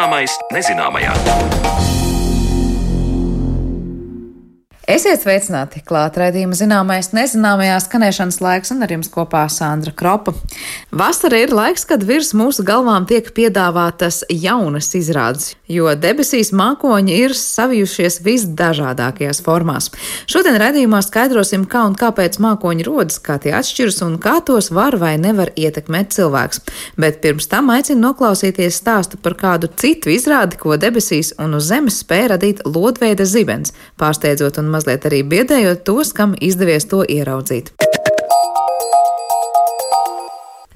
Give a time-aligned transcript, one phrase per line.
[0.00, 1.69] Zināmais nezināmajā.
[4.90, 5.84] Esiet sveicināti!
[5.86, 10.32] Klāt raidījuma zināmais nezināmajā skanēšanas laiks un ar jums kopā Sandra Kropa.
[10.90, 17.34] Vasara ir laiks, kad virs mūsu galvām tiek piedāvātas jaunas izrādes, jo debesīs mākoņi ir
[17.38, 19.92] savijušies visdažādākajās formās.
[20.26, 24.98] Šodien raidījumā skaidrosim, kā un kāpēc mākoņi rodas, kā tie atšķiras un kā tos var
[24.98, 26.64] vai nevar ietekmēt cilvēks.
[26.98, 32.02] Bet pirms tam aicinu noklausīties stāstu par kādu citu izrādi, ko debesīs un uz zemes
[32.02, 33.70] spēja radīt lodveida zibens,
[34.02, 37.74] pārsteidzot un mazliet mazliet arī biedējot tos, kam izdevies to ieraudzīt.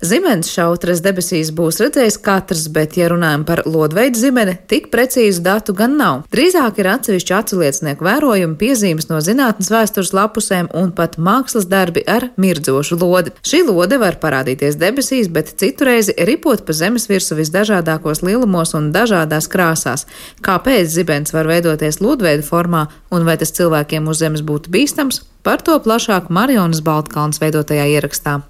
[0.03, 5.73] Zibens šautras debesīs būs redzējis katrs, bet, ja runājam par lodveidu zibeni, tik precīzu datu
[5.77, 6.25] gan nav.
[6.35, 12.29] Drīzāk ir atsevišķi atsliecinieku vērojumi, piezīmes no zinātnes vēstures lapusēm un pat mākslas darbi ar
[12.37, 13.33] mirdzošu lodi.
[13.47, 19.49] Šī lode var parādīties debesīs, bet citurreiz ripot pa zemes virsmu visdažādākos lielumos un dažādās
[19.53, 20.09] krāsās.
[20.45, 25.23] Kāpēc zibens var veidoties lodveidu formā un vai tas cilvēkiem uz zemes būtu bīstams?
[25.47, 28.43] Par to plašāk Marionas Baltkalns veidotajā ierakstā.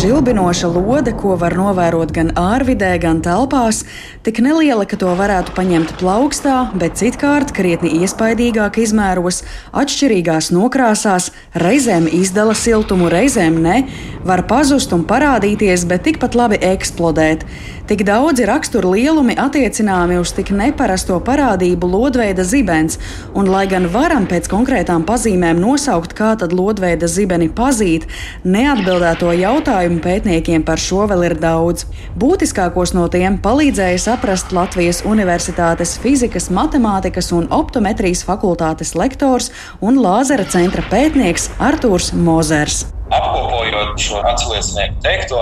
[0.00, 3.82] Žilbinoša lode, ko var novērot gan ārvidē, gan telpās,
[4.24, 9.42] tik neliela, ka to varētu paņemt plaukstā, bet citkārt krietni iespaidīgāk izmēros,
[9.76, 13.76] atšķirīgās nokrāsās, reizēm izdala siltumu, reizēm ne,
[14.24, 17.44] var pazust un parādīties, bet tikpat labi eksplodēt.
[17.90, 23.00] Tik daudzi rakstura lielumi attiecināmi uz tik neparasto parādību lodveida zibens,
[23.34, 28.06] un lai gan varam pēc konkrētām pazīmēm nosaukt, kā tad lodveida zibeni pazīt,
[28.46, 31.88] neatbildēto jautājumu pētniekiem par šo vēl ir daudz.
[32.14, 39.50] Būtiskākos no tiem palīdzēja saprast Latvijas Universitātes fizikas, matemātikas un optometrijas fakultātes lektors
[39.82, 42.84] un lāzera centra pētnieks Artūrs Mozers.
[43.10, 45.40] Apkopojot šo atsliecinieku teikto,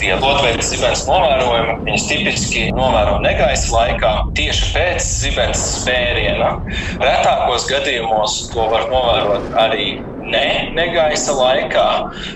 [0.00, 6.52] tie lodveidu zibens novērojumi, viņas tipiski novēro negaisa laikā tieši pēc zibens spēriena.
[7.02, 9.88] Retākos gadījumos to var novērot arī
[10.30, 11.86] ne negaisa laikā,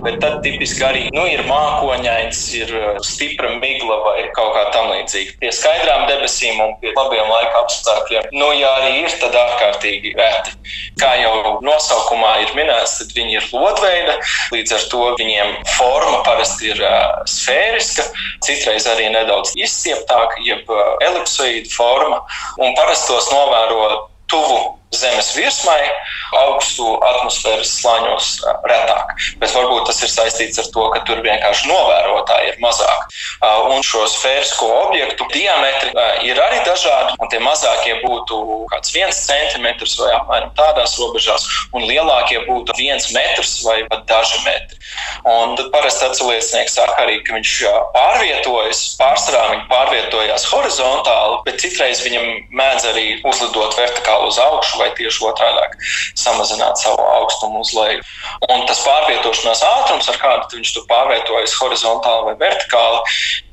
[0.05, 4.91] bet tad tipiski arī nu, ir mākoņains, ir uh, stipra migla vai kaut kā tam
[4.93, 5.37] līdzīga.
[5.43, 10.57] Pie skaidrām debesīm un pie labiem laika apstākļiem, nu, ja arī ir, tad ārkārtīgi reti.
[11.01, 14.19] Kā jau nosaukumā ir minēts, tad viņi ir lodveida,
[14.55, 18.07] līdz ar to viņiem forma parasti ir uh, sfēriska,
[18.47, 22.23] citreiz arī nedaudz izstieptāka, jeb uh, elipsoīda forma,
[22.63, 24.59] un parasti tos novēro tuvu
[24.95, 25.81] Zemes virsmai,
[26.39, 28.29] augstu atmosfēras slāņos
[28.69, 29.15] retāk.
[29.41, 33.17] Bet varbūt tas ir saistīts ar to, ka tur vienkārši novērotāji ir mazāk.
[33.75, 35.91] Un šo sfērisko objektu diametri
[36.29, 38.41] ir arī dažādi, tie mazākie būtu
[38.71, 44.41] kāds viens centimetrs vai apmēram tādās robežās, un lielākie būtu viens metrs vai pat daži
[44.47, 44.79] metri.
[45.27, 47.55] Un tad parasti atsiliecinieks saka arī, ka viņš
[47.97, 54.91] pārvietojas, pārsvarā viņi pārvietojās horizontāli, bet citreiz viņam mēdz arī uzlidot vertikāli uz augšu vai
[54.99, 55.55] tieši otrādi
[56.19, 58.03] samazināt savu augstumu uz leju.
[58.49, 63.03] Un tas pārvietošanās ātrums, ar kādu viņš tur pārvietojas horizontāli vai vertikāli,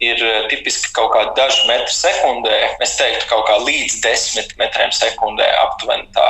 [0.02, 2.58] ir eh, tipiski kaut kādi daži metri sekundē.
[2.84, 6.30] Es teiktu, kaut kā līdz desmit metriem sekundē aptuveni tā,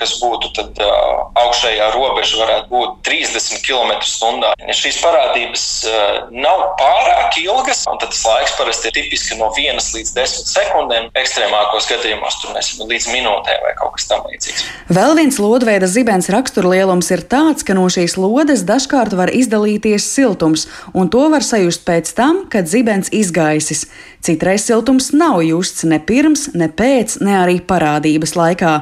[0.00, 4.52] kas būtu tad uh, augšējā robeža varētu būt 30 km/h.
[4.68, 9.78] Ja šīs parādības uh, nav pārāk ilgas, un tas laiks parasti ir tipiski no 1
[9.94, 11.10] līdz 10 sekundēm.
[11.18, 14.64] Ekstrēmākos gadījumos tur mēs līdz minūtē vai kaut kas tam līdzīgs.
[14.92, 20.66] Vēl viens lodveida zibens raksturlielums ir tāds, ka no šīs lodes dažkārt var izdalīties siltums,
[20.96, 23.86] un to var sajust pēc tam, kad zibens izgaisis.
[24.24, 28.74] Citreiz siltums nav justs ne pirms, ne pēc, ne arī parādības laikā.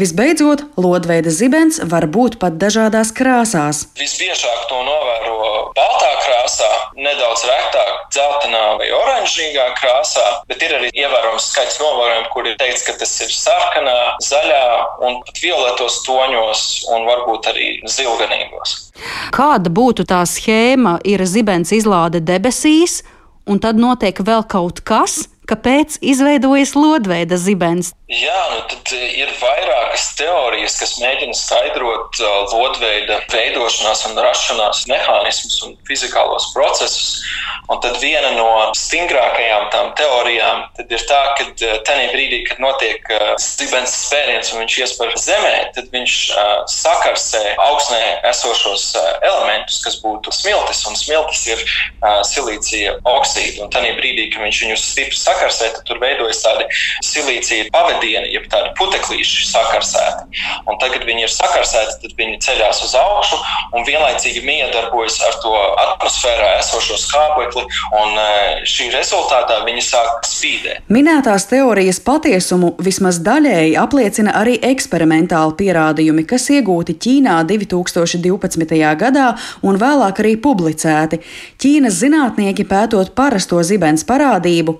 [0.00, 3.86] Visbeidzot, lodveida zibens var būt pat dažādās krāsās.
[4.00, 5.38] Visbiežāk to novēro
[5.76, 12.48] baltā krāsā, nedaudz retāk dzeltenā vai oranžīgā krāsā, bet ir arī ievērojams skaits novērojumu, kur
[12.50, 14.64] ir teikts, ka tas ir sarkanā, zaļā
[15.06, 16.62] un pat violetos toņos
[16.94, 18.76] un varbūt arī zilganīgos.
[19.34, 20.98] Kāda būtu tā schēma?
[21.08, 23.00] Ir zibens izlāde debesīs,
[23.48, 27.92] un tad notiek vēl kaut kas, kāpēc izveidojas lodveida zibens.
[28.10, 34.80] Jā, nu tad eh, ir vairākas teorijas, kas mēģina skaidrot uh, lodveida veidošanās un rašanās
[34.90, 37.20] mehānismus un fizikālos procesus.
[37.70, 43.06] Un tad viena no stingrākajām tām teorijām ir tā, ka uh, tajā brīdī, kad notiek
[43.38, 46.16] zibens spēriens un viņš iespēr zemē, tad viņš
[46.70, 51.64] sakarsē augsnē esošos elementus, kas būtu smiltis, un smiltis ir
[52.26, 53.62] silīcija oksīdi.
[53.62, 56.66] Un tajā brīdī, kad viņš viņus stipri sakarsē, sakarsē, tad tur veidojas tādi
[57.04, 60.40] silīcija pavadieni, jeb tādi puteklīši sakarsēti.
[60.68, 63.38] Un tad, kad viņi ir sakarsēti, tad viņi ceļās uz augšu
[63.76, 65.54] un vienlaicīgi miedarbojas ar to
[65.84, 67.64] atmosfērā esošo skābekli,
[68.00, 68.28] un e,
[68.68, 70.84] šī rezultātā viņi sāk spīdēt.
[70.92, 78.80] Minētās teorijas patiesumu vismaz daļēji apliecina arī eksperimentāli pierādījumi, kas iegūti Ķīnā 2012.
[79.00, 79.30] gadā
[79.66, 81.20] un vēlāk arī publicēti.
[81.60, 84.78] Ķīnas zinātnieki pētot parasto zibens parādību,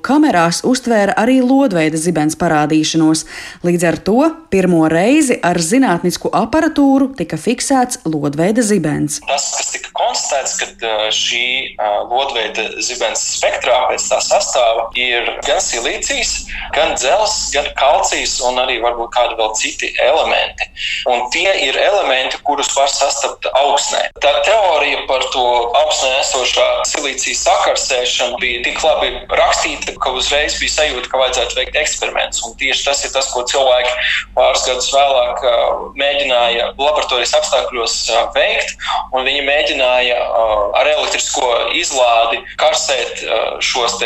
[0.50, 3.24] kamerās uztvēra arī lodveida zibens parādīšanos.
[3.64, 9.20] Līdz ar to pirmo reizi ar zinātnisku aparatūru tika fiksēts lodveida zibens.
[9.26, 11.76] Tas, kas tika konstatēts, ka šī
[12.10, 18.80] lodveida zibens spektrā pēc tā sastāva ir gan silīcijas, gan dzelzs, gan kalcijs un arī
[18.82, 20.66] varbūt kādi vēl citi elementi.
[21.10, 24.08] Un tie ir elementi, kurus var sastapt augsnē.
[24.22, 25.46] Tā teorija par to
[25.82, 31.76] augsnē esošā silīcija sakarsēšanu bija tik labi rakstīta, ka uzreiz bija sajūta, ka vajadzētu veikt
[31.80, 32.42] eksperimentus.
[32.46, 33.90] Un tieši tas ir tas, ko cilvēki
[34.36, 35.42] pāris gadus vēlāk
[35.98, 37.96] mēģināja laboratorijas apstākļos
[38.36, 38.76] veikt.
[39.10, 40.18] Viņi mēģināja
[40.78, 43.24] ar elektrisko izlādi karsēt
[43.64, 43.98] šos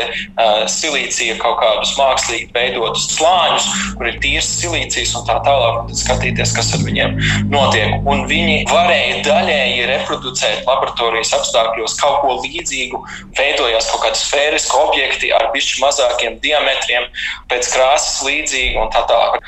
[0.72, 3.66] silīcija kaut kādus mākslīgi veidotus slāņus,
[3.98, 7.18] kur ir tīrs silīcijas un tā tālāk, un skatīties, kas ar viņiem
[7.52, 7.98] notiek.
[8.08, 13.02] Un viņi varēja daļēji reproducēt laboratorijas apstākļos kaut ko līdzīgu,
[13.36, 15.84] veidojās kaut kādi sfēriski objekti ar bišķi
[16.14, 17.06] mazākiem diametriem,
[17.50, 19.43] pēc krāsas līdzīgi un tā tālāk.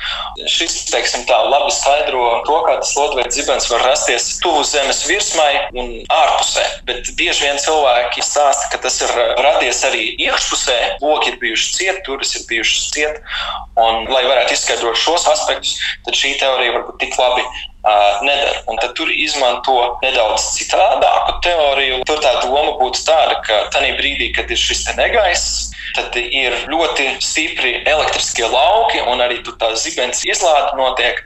[0.47, 5.69] Šis, teiksim, tā labi skaidro to, kā tas lodveids zibens var rasties tuvu zemes virsmai
[5.73, 6.65] un ārpusē.
[6.85, 12.03] Bet bieži vien cilvēki stāsta, ka tas ir radies arī iekšpusē, loki ir bijuši cieti,
[12.05, 13.23] turis ir bijušas cieti.
[13.77, 17.45] Un, lai varētu izskaidrot šos aspektus, tad šī teorija varbūt tik labi
[18.25, 18.61] nedara.
[18.67, 22.01] Un tad tur izmanto nedaudz citādāku teoriju.
[22.09, 27.07] Tur tā doma būtu tāda, ka tajā brīdī, kad ir šis negaiss, tad ir ļoti
[27.23, 31.21] stipri elektriskie lauki, un arī tā zibens izlāde notiek.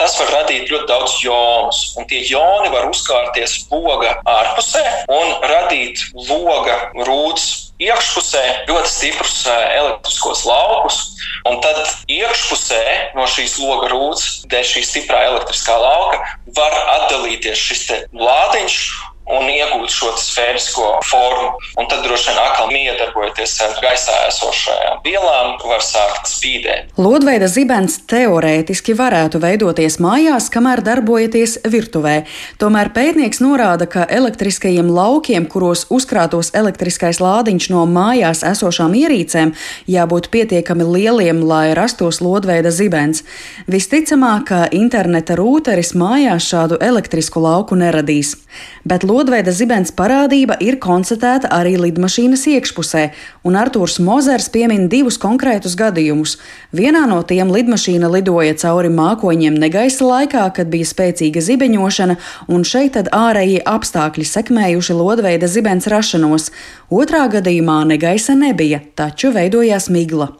[0.00, 6.02] Tas var radīt ļoti daudz jonus, un tie joni var uzkārties loga ārpusē un radīt
[6.28, 11.00] loga rūtas iekšpusē ļoti stiprus elektriskos laukus,
[11.48, 12.82] un tad iekšpusē
[13.18, 16.22] no šīs loga rūtas, dēļ šī stiprā elektriskā lauka,
[16.56, 17.84] var atdalīties šis
[18.16, 18.80] lādiņš
[19.26, 21.56] un iegūt šo sfērisko formu.
[21.80, 26.92] Un tad droši vien atkal miedarbojoties ar gaisā esošajām vielām, var sākt spīdēt.
[27.00, 32.16] Lodveida zibens teorētiski varētu veidoties mājās, kamēr darbojaties virtuvē.
[32.62, 39.54] Tomēr pētnieks norāda, ka elektriskajiem laukiem, kuros uzkrātos elektriskais lādiņš no mājās esošām ierīcēm,
[39.90, 43.24] jābūt pietiekami lieliem, lai rastos lodveida zibens.
[43.70, 48.36] Visticamāk, ka interneta rūteris mājās šādu elektrisku lauku neradīs.
[48.86, 53.02] Bet Lodveida zibens parādība ir konstatēta arī lidmašīnas iekšpusē,
[53.42, 56.36] un Artūrs Mozers piemin divus konkrētus gadījumus.
[56.70, 62.94] Vienā no tiem lidmašīna lidoja cauri mākoņiem negaisa laikā, kad bija spēcīga zibeņošana, un šeit
[62.94, 66.52] tad ārējie apstākļi sekmējuši Lodveida zibens rašanos.
[66.86, 70.30] Otrā gadījumā negaisa nebija, taču veidojās migla.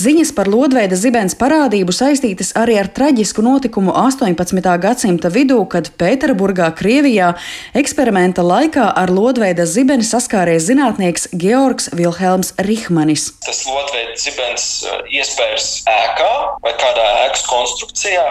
[0.00, 4.60] Ziņas par lodveida zibens parādību saistītas arī ar traģisku notikumu 18.
[4.82, 7.34] gadsimta vidū, kad Pēterburgā, Krievijā,
[7.76, 13.30] eksperimenta laikā ar lodveida zibeni saskāries zinātnieks Georgs Vilhelms Rihmanis.
[13.44, 16.32] Tas lodveida zibens uh, iespējas ēkā
[16.64, 18.26] vai kādā ēkas konstrukcijā,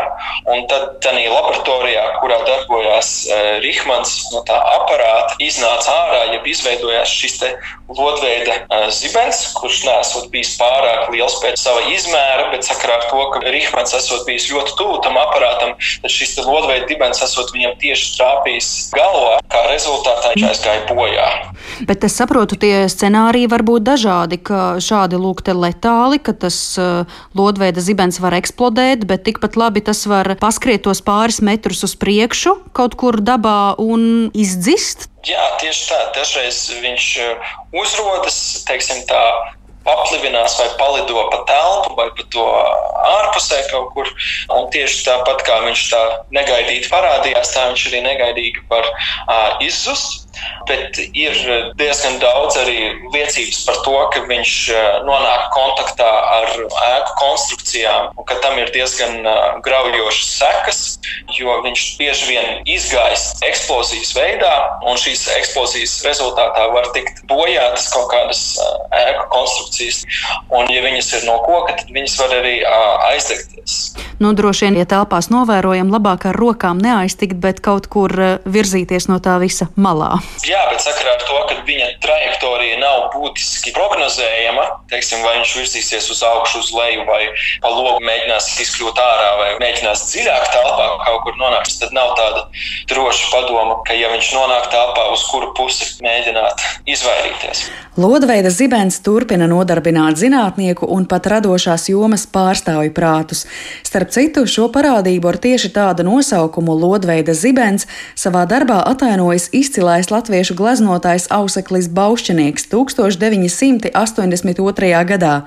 [0.54, 7.12] un tad tādā laboratorijā, kurā darbojās uh, Rihmans, no tā aparāta iznāca ārā, ja izveidojās
[7.14, 7.40] šis
[7.90, 13.08] lodveida uh, zibens, kurš nesot bijis pārāk liels liels pēc sava izmēra, bet sakarā ar
[13.12, 17.76] to, ka Rīgmans esot bijis ļoti tuvu tam aparātam, tad šis lodveida dibens esot viņam
[17.82, 21.28] tieši trāpījis galvā, kā rezultātā viņš aizgāja bojā.
[21.90, 26.58] Bet es saprotu, tie scenāriji var būt dažādi, ka šādi lūk te letāli, ka tas
[26.80, 27.04] uh,
[27.38, 32.56] lodveida zibens var eksplodēt, bet tikpat labi tas var paskriet tos pāris metrus uz priekšu
[32.76, 35.10] kaut kur dabā un izdzist.
[35.28, 36.00] Jā, tieši tā.
[36.16, 39.24] Dažreiz viņš uh, uzrodas, teiksim tā,
[39.88, 42.46] paplivinās vai palido pa telpu vai pa to
[43.10, 44.10] ārpusē kaut kur.
[44.56, 46.02] Un tieši tāpat kā viņš tā
[46.36, 50.29] negaidīti parādījās, tā viņš arī negaidīgi var uh, izzust.
[50.70, 51.36] Bet ir
[51.80, 52.78] diezgan daudz arī
[53.14, 54.54] liecības par to, ka viņš
[55.08, 59.26] nonāk kontaktā ar ēku konstrukcijām un ka tam ir diezgan
[59.66, 60.82] graujošas sekas,
[61.38, 64.54] jo viņš bieži vien izgaist eksplozijas veidā,
[64.86, 68.44] un šīs eksplozijas rezultātā var tikt bojātas kaut kādas
[68.96, 70.04] ēku konstrukcijas.
[70.54, 72.56] Un, ja viņas ir no koka, tad viņas var arī
[73.10, 73.80] aizdegties.
[74.20, 79.22] Nu, droši vien, ja telpās novērojam, labāk ar rokām neaiztikt, bet kaut kur virzīties no
[79.24, 80.18] tā visa malā.
[80.48, 86.08] Jā, bet sakarā ar to, ka viņa trajektorija nav būtiski prognozējama, teiksim, vai viņš virzīsies
[86.14, 87.22] uz augšu, uz leju, vai
[87.64, 92.46] pa logu mēģinās izkļūt ārā, vai mēģinās dziļāk telpā kaut kur nonākt, tad nav tāda
[92.92, 97.68] droša padoma, ka ja viņš nonāk telpā, uz kuru pusi mēģināt izvairīties.
[98.00, 103.42] Lodveida zibens turpina nodarbināt zinātnieku un pat radošās jomas pārstāvju prātus.
[103.84, 107.84] Starp citu, šo parādību ar tieši tādu nosaukumu Lodveida zibens
[108.16, 113.92] savā darbā atainojas izcilais latviešu glaznotājs Auseklis Baušķinieks 1982.
[115.12, 115.44] gadā.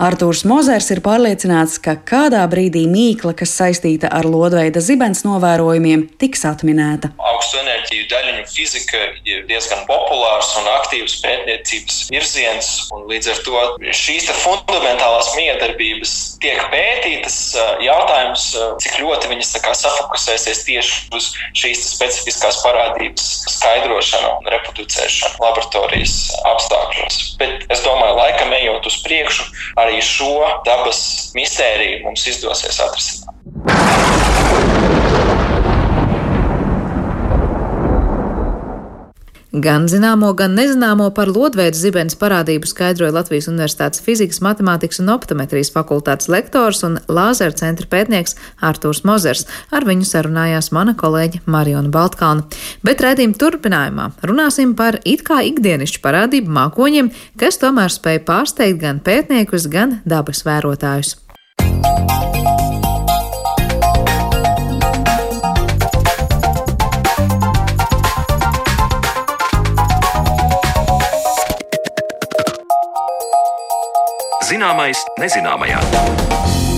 [0.00, 6.48] Artūrs Mozers ir pārliecināts, ka kādā brīdī mīkla, kas saistīta ar Lodveida zibens novērojumiem, tiks
[6.48, 7.12] atminēta.
[7.34, 13.62] Augstu enerģiju daļiņu fizika ir diezgan populārs un aktīvs pētniecības virziens, un līdz ar to
[13.96, 17.38] šīs fundamentālās miedarbības tiek pētītas.
[17.84, 18.46] Jautājums,
[18.82, 26.16] cik ļoti viņas safokusēsies tieši uz šīs specifiskās parādības skaidrošanu un reproducēšanu laboratorijas
[26.52, 27.20] apstākļos.
[27.40, 29.48] Bet es domāju, laikam ejot uz priekšu,
[29.80, 30.34] arī šo
[30.68, 33.30] dabas mistēriju mums izdosies atrisināt.
[39.50, 45.72] Gan zināmo, gan nezināmo par lodveidu zibens parādību skaidroja Latvijas Universitātes fizikas, matemātikas un optometrijas
[45.74, 49.48] fakultātes lektors un lāzera centra pētnieks Artūrs Mozers.
[49.74, 52.46] Ar viņu sarunājās mana kolēģe Mariona Baltkalna.
[52.86, 57.10] Bet redzījuma turpinājumā runāsim par it kā ikdienišķu parādību mākoņiem,
[57.42, 61.16] kas tomēr spēja pārsteigt gan pētniekus, gan dabas vērotājus.
[74.50, 76.69] Zināmais nezināmajā.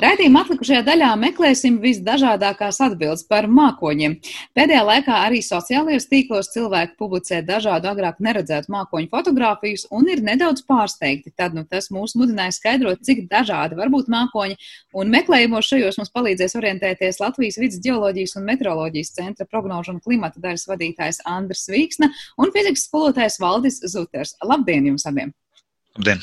[0.00, 4.14] Raidījuma atlikušajā daļā meklēsim visdažādākās atbildes par mākoņiem.
[4.56, 10.64] Pēdējā laikā arī sociālajos tīklos cilvēki publicē dažādu agrāk neredzētu mākoņu fotografijas un ir nedaudz
[10.64, 11.34] pārsteigti.
[11.36, 14.56] Tad nu, tas mūs mudināja skaidrot, cik dažādi var būt mākoņi,
[14.96, 20.40] un meklējumos šajos mums palīdzēs orientēties Latvijas vidas geoloģijas un meteoroloģijas centra prognožu un klimata
[20.40, 22.08] daļas vadītājs Andris Vīksna
[22.40, 24.38] un fizikas skolotājs Valdis Zuters.
[24.48, 25.36] Labdien jums abiem!
[25.98, 26.20] Labdien!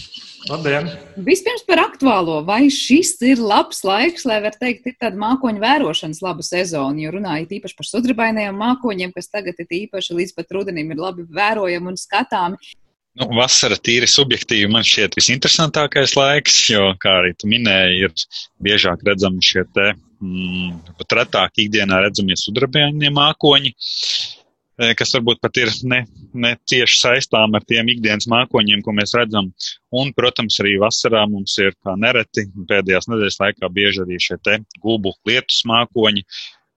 [0.47, 0.87] Labdien!
[1.27, 2.39] Vispirms par aktuālo.
[2.47, 7.01] Vai šis ir labs laiks, lai var teikt, ir tāda mākoņu vērošanas laba sezona?
[7.03, 11.27] Jo runājot īpaši par sudrabainajiem mākoņiem, kas tagad ir īpaši līdz pat rudenim ir labi
[11.27, 12.73] vērojami un skatāmi.
[13.17, 18.27] Nu, vasara tīri subjektīvi man šķiet visinteresantākais laiks, jo, kā arī tu minēji, ir
[18.63, 19.89] biežāk redzami šie te
[20.21, 23.73] mm, pat retāk ikdienā redzamie sudrabainie mākoņi.
[23.73, 24.36] Eh,
[24.77, 26.03] kas varbūt pat ir ne,
[26.37, 29.49] ne tieši saistām ar tiem ikdienas mākoņiem, ko mēs redzam.
[29.95, 34.59] Un, protams, arī vasarā mums ir kā nereti pēdējās nedēļas laikā bieži arī šie te
[34.83, 36.25] gubu lietus mākoņi,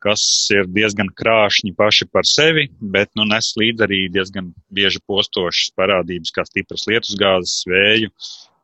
[0.00, 0.22] kas
[0.54, 6.32] ir diezgan krāšņi paši par sevi, bet nu, nes līdzi arī diezgan bieži postošas parādības,
[6.32, 8.08] kā stipras lietusgāzes, vēju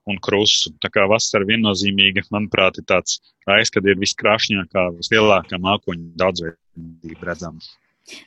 [0.09, 0.73] un krusu.
[0.81, 7.61] Tā kā vasara viennozīmīgi, manuprāt, ir tāds laiks, kad ir viskrāšņākā, vislielākā mākoņu daudzveidība redzama.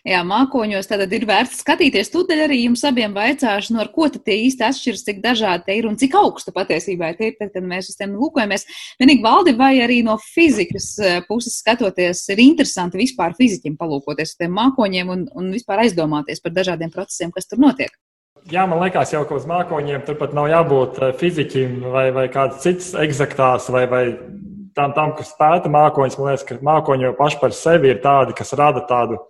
[0.07, 2.09] Jā, mākoņos tad ir vērts skatīties.
[2.12, 5.88] Tūdaļ arī jums abiem vaicāšu, no ko tad tie īsti atšķiras, cik dažādi tie ir
[5.88, 8.67] un cik augsta patiesībā tie ir, tad, kad mēs uz tiem lūkojamies.
[9.00, 14.41] Vienīgi valdi vai arī no fizikas eh, puses skatoties, ir interesanti vispār fiziķim palūkoties uz
[14.41, 17.95] tiem mākoņiem un, un vispār aizdomāties par dažādiem procesiem, kas tur notiek.
[18.51, 22.91] Jā, man liekas, jau uz mākoņiem turpat nav jābūt eh, fiziķim vai, vai kādas citas
[23.00, 24.05] eksaktās vai, vai
[24.75, 26.19] tam, tam, kas pēta mākoņus.
[26.19, 29.24] Man liekas, ka mākoņi jau paši par sevi ir tādi, kas rada tādu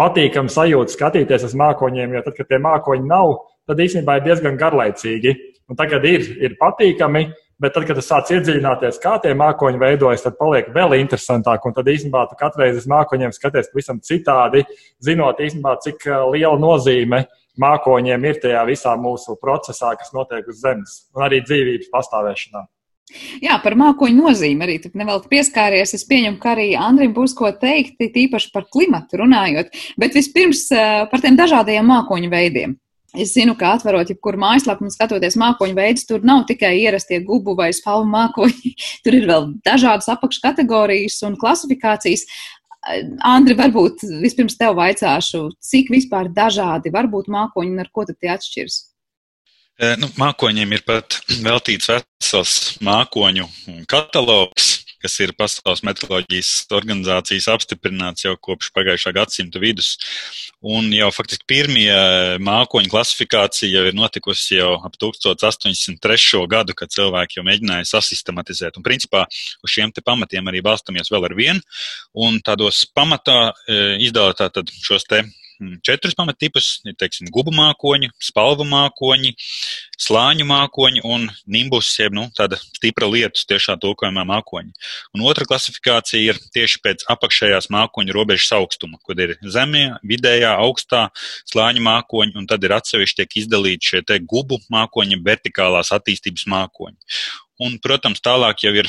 [0.00, 3.36] patīkami sajūta skatīties uz mākoņiem, jo tad, kad tie mākoņi nav,
[3.68, 5.36] tad īstenībā ir diezgan garlaicīgi.
[5.70, 7.28] Un tagad ir, ir patīkami,
[7.62, 11.66] bet tad, kad tu sāc iedziļināties, kā tie mākoņi veidojas, tad paliek vēl interesantāk.
[11.68, 14.64] Un tad īstenībā tu katru reizi uz mākoņiem skaties pavisam citādi,
[15.04, 17.26] zinot īstenībā, cik uh, liela nozīme
[17.60, 22.66] mākoņiem ir tajā visā mūsu procesā, kas notiek uz Zemes un arī dzīvības pastāvēšanā.
[23.42, 25.94] Jā, par mākoņu nozīmi arī tur nevēl pieskāries.
[25.96, 31.02] Es pieņemu, ka arī Andrim būs ko teikt, tīpaši par klimatu runājot, bet vispirms eh,
[31.10, 32.76] par tiem dažādajiem mākoņu veidiem.
[33.18, 37.56] Es zinu, ka atverot jebkuru mājaslapu un skatoties mākoņu veidus, tur nav tikai ierastie gubu
[37.58, 38.74] vai spalvu mākoņi.
[39.04, 42.28] Tur ir vēl dažādas apakškategorijas un klasifikācijas.
[43.26, 48.16] Andri, varbūt vispirms tev vaicāšu, cik vispār dažādi var būt mākoņi un ar ko tad
[48.22, 48.78] tie atšķiras?
[49.80, 53.46] Nu, mākoņiem ir pat veltīts vesels mākoņu
[53.88, 54.76] katalogs.
[55.00, 59.94] kas ir Pasaules meteoroloģijas organizācijas apstiprināts jau kopš pagājušā gadsimta vidus.
[60.60, 61.88] Un jau faktiski pirmie
[62.44, 66.44] mākoņu klasifikācija jau ir notikusi jau ap 1803.
[66.52, 68.76] gadu, kad cilvēki jau mēģināja sasistematizēt.
[68.76, 69.24] Un principā
[69.64, 71.64] uz šiem pamatiem arī balstamies vēl ar vienu.
[72.12, 73.54] Un tādos pamatā
[73.96, 75.24] izdala tātad šos te
[75.82, 79.34] četrus pamatipus- teiksim, gubu mākoņi, spalvu mākoņi,
[80.00, 84.72] slāņu mākoņi un nimbus, jeb nu, tāda stipra lietus tiešā tulkojumā mākoņi.
[85.14, 91.08] Un otra klasifikācija ir tieši pēc apakšējās mākoņu robežas augstuma, kad ir zemie, vidējā, augstā
[91.52, 96.96] slāņu mākoņi, un tad ir atsevišķi tiek izdalīti šie te gubu mākoņi, vertikālās attīstības mākoņi.
[97.60, 98.88] Un, protams, tālāk jau ir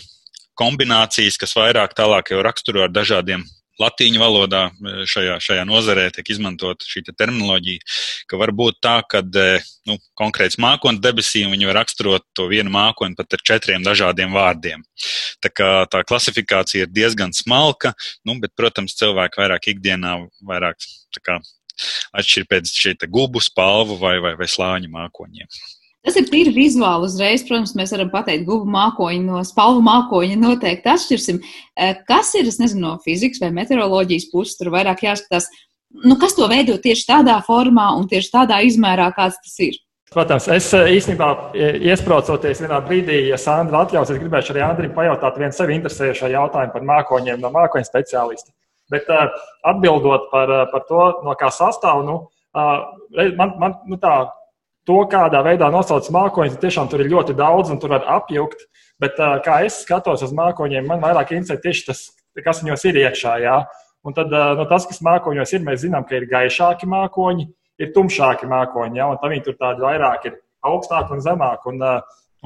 [0.56, 3.44] kombinācijas, kas vairāk tālāk jau raksturo ar dažādiem
[3.82, 7.86] latīņu valodā e, šajā, šajā nozarē tiek izmantot šī te terminoloģija,
[8.30, 9.48] ka var būt tā, ka e,
[9.90, 14.86] nu, konkrēts mākoņu debesīm viņi var raksturot to vienu mākoņu pat ar četriem dažādiem vārdiem.
[15.42, 17.96] Tā, kā, tā klasifikācija ir diezgan smalka,
[18.28, 20.80] nu, bet, protams, cilvēki vairāk ikdienā vairāk
[21.26, 21.42] kā,
[22.18, 25.50] atšķir pēc šī gubu, spalvu vai, vai, vai slāņu mākoņiem.
[26.02, 27.44] Tas ir tīri vizuāli uzreiz.
[27.46, 31.42] Protams, mēs varam pateikt, gubu mākoņi no spalvu mākoņa noteikti atšķirsim.
[31.78, 35.52] Eh, kas ir, es nezinu, no fizikas vai meteoroloģijas puses, tur vairāk jāskatās,
[36.02, 39.78] nu, kas to veido tieši tādā formā un tieši tādā izmērā, kāds tas ir.
[40.12, 44.98] Protams, es eh, īstenībā eh, iesprācoties vienā brīdī, ja Sandra atļaus, es gribēšu arī Andrim
[44.98, 48.50] pajautāt vienu sevi interesējošo jautājumu par mākoņiem no mākoņu speciālista.
[48.92, 49.06] Bet
[49.70, 52.18] atbildot par, par to, no kā sastāv, nu,
[53.38, 54.18] man, man nu tā,
[54.88, 58.66] to, kādā veidā nosauc mākoņus, tiešām tur ir ļoti daudz un tur var apjukt.
[59.02, 62.04] Bet kā es skatos uz mākoņiem, man vairāk interesē tieši tas,
[62.38, 63.38] kas viņos ir iekšā.
[63.42, 63.58] Jā.
[64.06, 67.48] Un tad no tas, kas mākoņos ir, mēs zinām, ka ir gaišāki mākoņi,
[67.82, 70.38] ir tumšāki mākoņi, jā, un tad viņi tur tādi vairāk ir
[70.70, 71.74] augstāki un zemāki.
[71.74, 71.86] Un,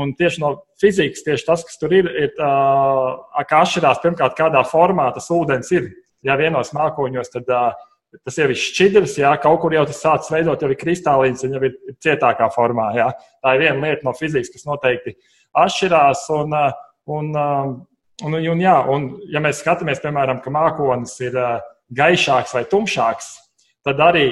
[0.04, 0.52] un tieši no
[0.82, 5.92] fizikas, tieši tas, kas tur ir, ir kā atšķirās pirmkārt, kādā formā tas ūdens ir.
[6.26, 7.76] Ja vienos mākoņos, tad uh,
[8.24, 11.62] tas jau ir šķidrs, jā, kaut kur jau tas sācis veidot, jau ir kristālīns, jau
[11.64, 12.92] ir cietākā formā.
[12.98, 13.10] Jā.
[13.44, 15.16] Tā ir viena lieta no fizikas, kas noteikti
[15.66, 16.26] atšķirās.
[16.38, 16.58] Un,
[17.16, 21.40] un, un, un, jā, un, ja mēs skatāmies, piemēram, ka mākonis ir
[21.96, 23.32] gaišāks vai tumšāks,
[23.86, 24.26] tad arī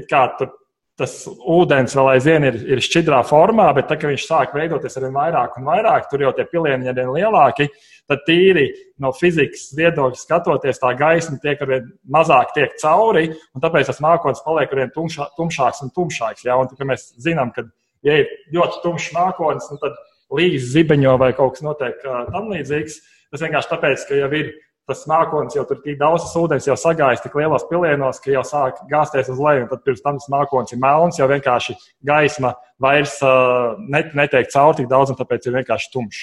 [0.00, 0.54] it kā tur
[0.96, 5.04] tas ūdens vēl aizvien ir, ir šķidrā formā, bet tad, kad viņš sāk veidoties ar
[5.04, 7.68] vien vairāk un vairāk, tur jau tie pilieni ir vien lielāki,
[8.08, 8.66] tad tīri
[9.02, 14.00] no fizikas viedokļa skatoties, tā gaisma tiek ar vien mazāk tiek cauri, un tāpēc tas
[14.04, 16.46] mākonis paliek ar vien tumšā, tumšāks un tumšāks.
[16.48, 16.56] Ja?
[16.62, 17.66] Un, tad, mēs zinām, ka,
[18.06, 20.00] ja ir ļoti tumšs mākonis, nu, tad
[20.32, 23.02] līdz zibeņo vai kaut kas notiek tam līdzīgs.
[23.34, 24.54] Tas vienkārši tāpēc, ka jau ir
[24.86, 28.78] tas mākonis jau tur tik daudz ūdens jau sagājis tik lielos pilienos, ka jau sāk
[28.90, 33.74] gāzties uz leju, tad pirms tam tas mākonis ir melns, jau vienkārši gaisma vairs uh,
[33.90, 36.22] net, netiek cauri tik daudz, un tāpēc ir vienkārši tumšs.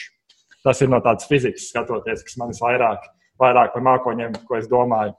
[0.64, 3.04] Tas ir no tādas fizikas skatoties, kas man vairāk,
[3.42, 5.12] vairāk par mākoņiem, ko es domāju.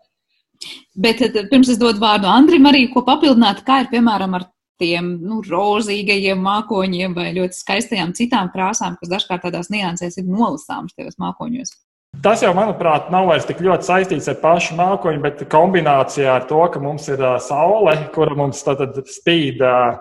[0.96, 4.48] Bet pirms es dodu vārdu Andrim, arī ko papildināt, kā ir piemēram ar
[4.80, 10.96] tiem nu, rozīgajiem mākoņiem vai ļoti skaistajām citām krāsām, kas dažkārt tādās niansēs ir nolasāmas
[10.96, 11.74] tajos mākoņos.
[12.22, 16.61] Tas jau, manuprāt, nav vairs tik ļoti saistīts ar pašu mākoņu, bet kombinācijā ar to,
[16.72, 19.62] ka mums ir uh, saule, kura mums tad spīd.
[19.64, 19.96] Uh,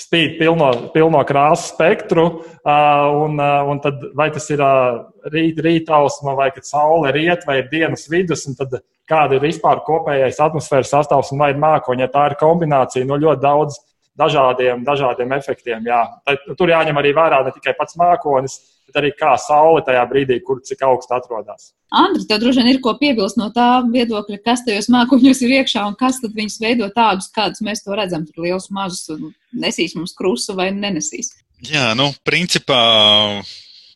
[0.00, 5.60] spīd pilno, pilno krāsu spektru, uh, un, uh, un tad vai tas ir uh, rīt,
[5.62, 10.40] rītausma, vai kad saule riet, vai ir dienas vidus, un tad kāda ir vispār kopējais
[10.42, 12.06] atmosfēras sastāvs, un vai ir mākoņa.
[12.06, 13.78] Ja tā ir kombinācija no ļoti daudz
[14.18, 15.86] dažādiem, dažādiem efektiem.
[15.90, 16.02] Jā.
[16.26, 20.38] Tad, tur jāņem arī vērā ne tikai pats mākonis, bet arī kā saule tajā brīdī,
[20.44, 21.72] kur cik augstu atrodas.
[21.94, 25.84] Andri, tev droši vien ir ko piebilst no tā viedokļa, kas tajos mākoņos ir iekšā
[25.88, 28.26] un kas tad viņus veido tādus, kādus mēs to redzam.
[28.26, 29.06] Tur liels, mazus,
[29.54, 31.32] nesīs mums krustu vai nenesīs.
[31.64, 32.80] Jā, nu, principā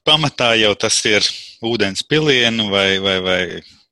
[0.07, 1.27] pamatā jau tas ir
[1.65, 3.41] ūdens pilienu vai, vai, vai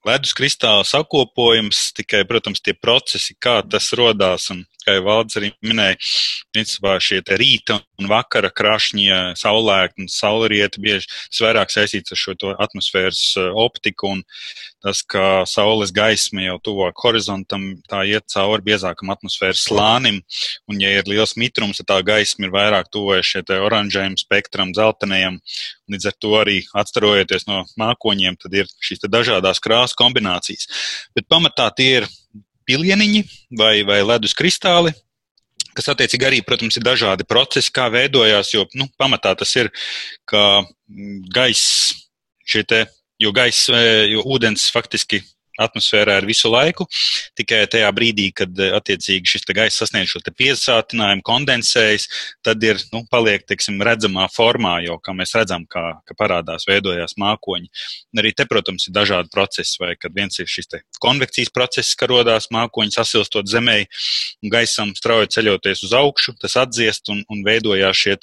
[0.06, 5.50] ledus kristāla sakopojums, tikai, protams, tie procesi, kā tas rodās un kā jau Valdis arī
[5.66, 5.98] minēja,
[6.54, 9.06] principā šie rīta un vakara krašņi,
[9.38, 14.22] saulēkti un saulrieti bieži tas vairāk saistīts ar šo atmosfēras eh, optiku un
[14.84, 20.20] tas, ka saules gaisma jau tuvāk horizontam, tā iet cauri biezākam atmosfēras slānim,
[20.70, 25.40] un ja ir liels mitrums, tad tā gaisma ir vairāk tuvojas šie oranžajam spektram, dzeltenajam,
[25.90, 30.70] līdz ar to arī atstarojoties no mākoņiem, tad ir šīs dažādas krāsu kombinācijas.
[31.16, 32.08] Bet pamatā tie ir
[32.66, 33.22] pilieniņi
[33.58, 34.92] vai, vai ledus kristāli,
[35.76, 39.70] kas attiecīgi arī, protams, ir dažādi procesi, kā veidojās, jo nu, pamatā tas ir,
[40.28, 41.94] ka mm, gaiss
[42.46, 42.84] šie te,
[43.22, 45.22] jo gaiss, e, jo ūdens faktiski
[45.62, 46.86] atmosfērā ir visu laiku.
[47.38, 52.08] Tikai tajā brīdī, kad attiecīgi šis gaisa sasniedz šo piesātinājumu, kondensējas,
[52.44, 57.16] tad ir nu, paliek teiksim, redzamā formā, jau kā mēs redzam, kā, ka parādās, veidojās
[57.20, 57.70] mākoņi.
[58.12, 62.08] Un arī te, protams, ir dažādi procesi, vai kad viens ir šis konvekcijas process, ka
[62.10, 63.78] radās mākoņi sasilstot zemē,
[64.42, 68.16] un gaisam strauji ceļoties uz augšu, tas atdziest un, un veidojās šie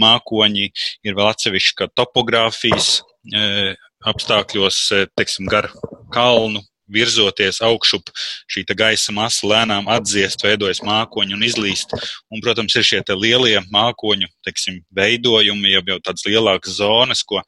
[0.00, 0.70] mākoņi.
[1.04, 2.90] Ir vēl atsevišķi topogrāfijas
[3.32, 3.74] e,
[4.08, 5.70] apstākļos, e, teiksim, gar
[6.14, 6.62] kalnu
[6.94, 8.10] virzoties augšup,
[8.52, 11.94] šī gaisa masa lēnām atdziest, veidojas mākoņi un izlīst.
[12.30, 17.40] Un, protams, ir šie lielie mākoņu teiksim, veidojumi, jau, jau tādas lielākas zonas, ko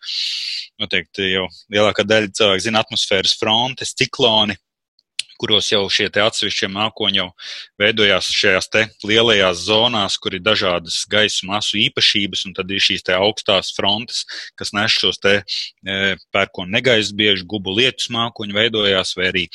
[0.80, 4.56] noteikti jau lielākā daļa cilvēku zina, atmosfēras frontes, cikloni
[5.40, 7.28] kuros jau šie atsevišķie mākoņi jau
[7.80, 8.70] veidojās šajās
[9.06, 14.24] lielajās zonās, kur ir dažādas gaisa masu īpašības, un tad ir šīs augstās frontes,
[14.56, 19.46] kas nes šos te e, pērkonu negaisa bieži gubu lietus mākoņi veidojās, vai arī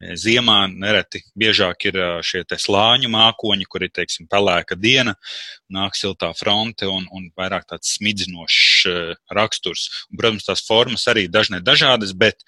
[0.00, 5.12] Ziemā nereti biežāk ir šie slāņu mākoņi, kur ir teiksim, pelēka diena,
[5.68, 8.88] nāk siltā fronte un, un vairāk tāds smidzinošs
[9.36, 9.88] raksturs.
[10.08, 12.40] Un, protams, tās formas arī dažne dažādas, bet,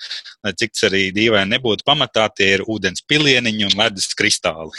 [0.48, 4.72] cik tas arī dīvaini nebūtu pamatā, tie ir ūdens pilieniņi un ledus kristāli.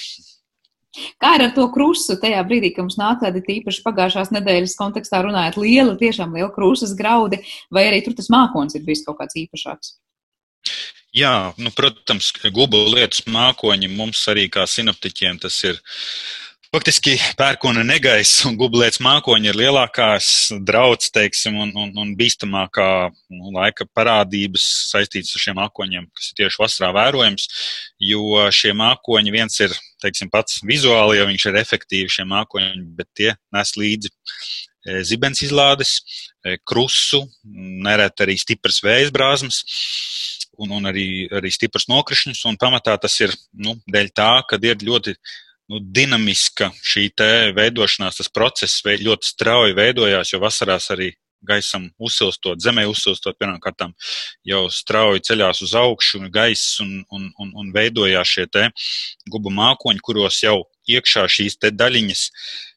[1.22, 5.24] Kā ir ar to krustu tajā brīdī, kad mums nāk tādi tīpaši pagājušās nedēļas kontekstā
[5.26, 7.42] runājot liela, tiešām liela krustas graudi,
[7.74, 9.96] vai arī tur tas mākons ir bijis kaut kāds īpašāks?
[11.14, 15.78] Jā, nu, protams, gubu lietus mākoņi mums arī kā sinoptiķiem tas ir.
[16.74, 20.28] Faktiski pērkona negaisa un gublēts mākoņi ir lielākās
[20.66, 26.40] drauds, teiksim, un, un, un bīstamākā nu, laika parādības saistītas ar šiem mākoņiem, kas ir
[26.42, 27.46] tieši vasarā vērojams,
[28.10, 33.12] jo šie mākoņi viens ir, teiksim, pats vizuāli, jo viņš ir efektīvi šie mākoņi, bet
[33.22, 36.00] tie nes līdzi e, zibens izlādes,
[36.42, 37.22] e, krusu,
[37.86, 39.62] neret arī stipras vējas brāzmas
[40.58, 42.44] un, un arī, arī stiprs nokrišņus.
[42.62, 45.16] Pamatā tas ir nu, dēļ tā, ka ir ļoti
[45.72, 47.10] nu, dinamiska šī
[47.58, 51.14] veidošanās, tas process ļoti strauji veidojās, jo vasarās arī
[51.44, 53.84] gaisam uzsilstot, zemē uzsilstot, pirmkārt,
[54.48, 58.48] jau strauji ceļās uz augšu gaiss un, un, un, un veidojās šie
[59.30, 62.24] gubu mākoņi, kuros jau iekšā šīs daļiņas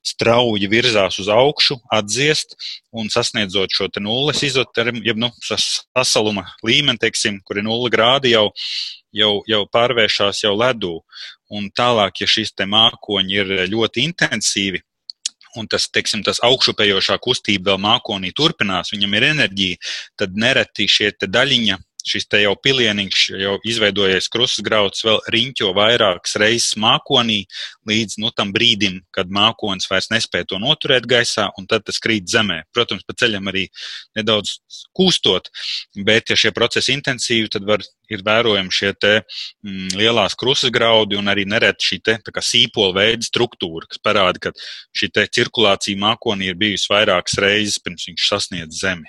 [0.07, 2.55] strauji virzās uz augšu, atdziest
[2.97, 8.51] un sasniedzot šo nulles izotermu, jeb nu, sasaluma līmeni, teiksim, kur ir nulle grādi, jau,
[9.15, 10.99] jau, jau pārvēršas jau ledū.
[11.51, 14.83] Un tālāk, ja šīs mākoņi ir ļoti intensīvi,
[15.57, 19.83] un tas, teiksim, tas augšupējošā kustība vēl mākonī turpinās, viņam ir enerģija,
[20.21, 26.77] tad nereti šie daļiņa šis te jau pilieniņš, jau izveidojies krustgrauds, vēl riņķo vairākas reizes
[26.81, 27.43] mākonī
[27.89, 32.29] līdz nu, tam brīdim, kad mākonis vairs nespēja to noturēt gaisā, un tad tas krīt
[32.31, 32.63] zemē.
[32.75, 33.67] Protams, pa ceļam arī
[34.19, 34.57] nedaudz
[34.97, 35.51] kūstot,
[36.07, 39.15] bet, ja šie procesi intensīvi, tad var, ir vērojami šie te,
[39.67, 44.55] mm, lielās krustgraudi un arī nereti šī te, sīpola veida struktūra, kas parāda, ka
[44.97, 49.09] šī cirkulācija mākonī ir bijusi vairākas reizes pirms viņš sasniedz zemi.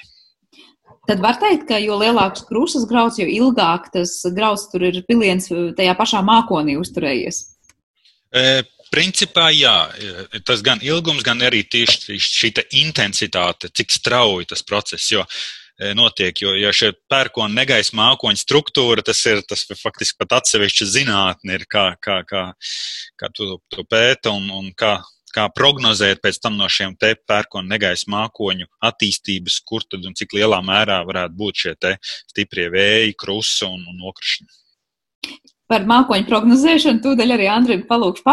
[1.07, 5.47] Tad var teikt, ka jo lielāks krūzes grauds, jo ilgāk tas grauds tur ir piliens
[5.47, 7.45] tajā pašā mākonī uzturējies.
[8.35, 14.65] E, principā, jā, e, tas gan ilgums, gan arī tieši šī intensitāte, cik strauji tas
[14.67, 15.07] process.
[15.13, 15.23] Jo,
[15.79, 20.89] e, Notiek, jo ja šī pērkona negaisa mākoņa struktūra, tas ir tas faktiski pat atsevišķa
[20.91, 22.49] zinātne, kā, kā, kā,
[23.15, 24.97] kā to, to pēta un, un kā
[25.35, 30.37] kā prognozēt pēc tam no šiem te pērkonu negaisa mākoņu attīstības, kur tad un cik
[30.37, 34.49] lielā mērā varētu būt šie te stiprie vēji, krusa un, un nokrišņi.
[35.67, 38.23] Par mākoņu prognozēšanu tūdaļ arī Andrija palūkšu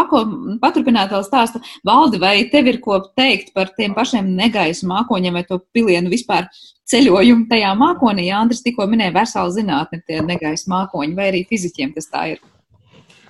[0.61, 1.59] paturpināt vēl stāstu.
[1.83, 6.47] Valdi, vai tev ir ko teikt par tiem pašiem negaisa mākoņiem vai to pilienu vispār
[6.87, 8.29] ceļojumu tajā mākonī?
[8.29, 12.43] Jā, Andris tikko minēja veselu zinātni tie negaisa mākoņi, vai arī fiziķiem tas tā ir?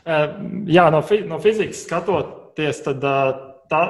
[0.05, 3.09] Jā, no, fi no fizikas skatoties, tad
[3.69, 3.81] ta,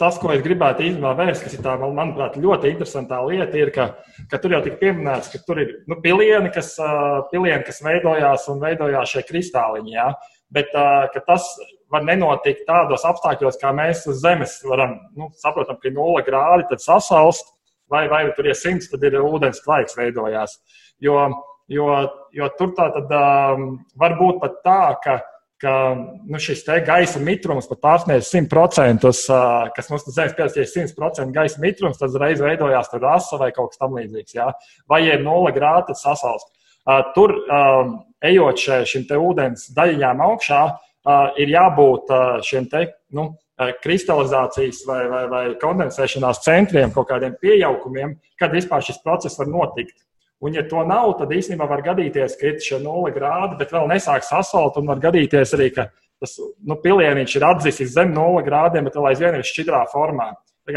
[0.00, 3.88] tas, ko es gribētu īstenībā vērst, kas ir tā, manuprāt, ļoti interesantā lieta, ir, ka,
[4.30, 6.74] ka tur jau tika pieminēts, ka tur ir nu, pilieni, kas,
[7.32, 9.94] pilieni, kas veidojās un veidojās šie kristāliņi.
[9.96, 10.12] Ja?
[10.54, 10.72] Bet
[11.26, 11.50] tas
[11.92, 16.68] var nenotikt tādos apstākļos, kā mēs uz Zemes varam nu, saprotam, ka ir nulle grādi,
[16.70, 17.54] tad sasalst,
[17.90, 20.58] vai, vai tur ir simts, tad ir ūdens klaiks veidojās.
[21.04, 21.28] Jo,
[21.72, 21.88] jo,
[22.36, 25.18] jo tur tā tad um, var būt pat tā, ka
[25.62, 25.72] ka
[26.28, 29.10] nu, šis gaisa mitrums pat pārsniedz 100%,
[29.74, 34.36] kas mums zemes pieredzēja 100% gaisa mitrums, tad uzreiz veidojās rasa vai kaut kas tamlīdzīgs.
[34.38, 34.52] Ja?
[34.90, 36.52] Vai ir 0 grādi, tad sasalst.
[37.16, 37.34] Tur,
[38.24, 40.62] ejot šim te ūdens daļiņām augšā,
[41.42, 42.14] ir jābūt
[42.46, 43.30] šiem te, nu,
[43.82, 49.96] kristalizācijas vai, vai, vai kondensēšanās centriem, kaut kādiem piejaukumiem, kad vispār šis process var notikt.
[50.38, 53.88] Un, ja to nav, tad īstenībā var gadīties, ka ir šie nulli grādi, bet vēl
[53.90, 55.88] nesāk sasalt, un var gadīties arī, ka
[56.22, 60.30] tas nu, pilieniņš ir atzīstis zem nulli grādiem, bet vēl aizvien ir šķidrā formā.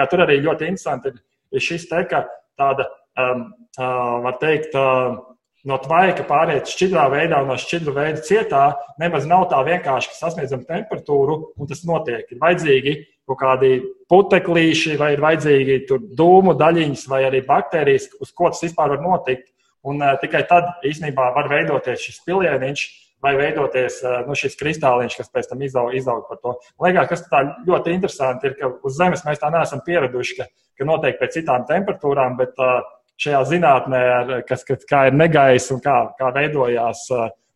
[0.09, 2.23] Tur arī ļoti interesanti ir, šis te, ka
[2.57, 2.87] tāda,
[3.19, 3.43] um,
[3.77, 5.19] uh, var teikt, uh,
[5.67, 8.63] no tvaika pāriet šķidrā veidā, no šķidra veida cietā,
[9.01, 12.25] nemaz nav tā vienkārši, ka sasniedzam temperatūru un tas notiek.
[12.31, 12.95] Ir vajadzīgi
[13.29, 13.75] kaut kādi
[14.11, 15.77] puteklīši, vai ir vajadzīgi
[16.17, 19.50] dūmu daļiņas, vai arī baktērijas, uz ko tas vispār var notikt.
[19.87, 22.83] Un uh, tikai tad īstenībā var veidoties šis pilieniņš,
[23.21, 26.55] vai veidoties uh, nu, šis kristāliņš, kas pēc tam izaug, izaug par to.
[26.83, 30.89] Liekas, kas tā ļoti interesanti ir, ka uz Zemes mēs tā neesam pieraduši, ka, ka
[30.89, 32.81] notiek pēc citām temperatūrām, bet uh,
[33.21, 34.01] šajā zinātnē,
[34.49, 37.05] kas, kas, kā ir negaisa un kā, kā veidojās